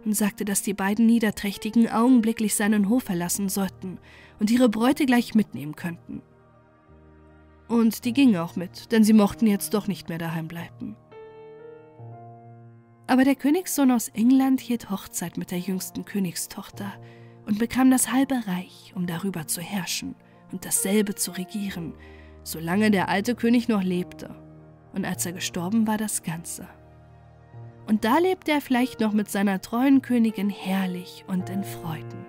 und 0.05 0.15
sagte, 0.15 0.45
dass 0.45 0.62
die 0.62 0.75
beiden 0.75 1.07
Niederträchtigen 1.07 1.88
augenblicklich 1.88 2.55
seinen 2.55 2.88
Hof 2.88 3.05
verlassen 3.05 3.49
sollten 3.49 3.99
und 4.41 4.51
ihre 4.51 4.69
Bräute 4.69 5.07
gleich 5.07 5.35
mitnehmen 5.35 5.77
könnten. 5.77 6.23
Und 7.69 8.05
die 8.05 8.12
gingen 8.12 8.37
auch 8.37 8.57
mit, 8.57 8.93
denn 8.93 9.05
sie 9.05 9.12
mochten 9.12 9.47
jetzt 9.47 9.75
doch 9.75 9.87
nicht 9.87 10.09
mehr 10.09 10.19
daheim 10.19 10.49
bleiben. 10.49 10.97
Aber 13.07 13.25
der 13.25 13.35
Königssohn 13.35 13.91
aus 13.91 14.09
England 14.09 14.61
hielt 14.61 14.91
Hochzeit 14.91 15.37
mit 15.37 15.51
der 15.51 15.59
jüngsten 15.59 16.05
Königstochter 16.05 16.93
und 17.47 17.59
bekam 17.59 17.91
das 17.91 18.12
halbe 18.12 18.35
Reich, 18.47 18.93
um 18.95 19.07
darüber 19.07 19.47
zu 19.47 19.61
herrschen– 19.61 20.15
und 20.53 20.65
dasselbe 20.65 21.15
zu 21.15 21.33
regieren, 21.33 21.95
solange 22.45 22.91
der 22.91 23.09
alte 23.09 23.35
König 23.35 23.69
noch 23.69 23.83
lebte. 23.83 24.35
Und 24.93 25.05
als 25.05 25.27
er 25.27 25.33
gestorben 25.33 25.87
war, 25.87 25.97
das 25.97 26.23
Ganze. 26.23 26.69
Und 27.87 28.05
da 28.05 28.18
lebte 28.18 28.53
er 28.53 28.61
vielleicht 28.61 29.01
noch 29.01 29.12
mit 29.12 29.31
seiner 29.31 29.61
treuen 29.61 30.03
Königin 30.03 30.51
herrlich 30.51 31.25
und 31.27 31.51
in 31.51 31.64
Freuden. 31.64 32.22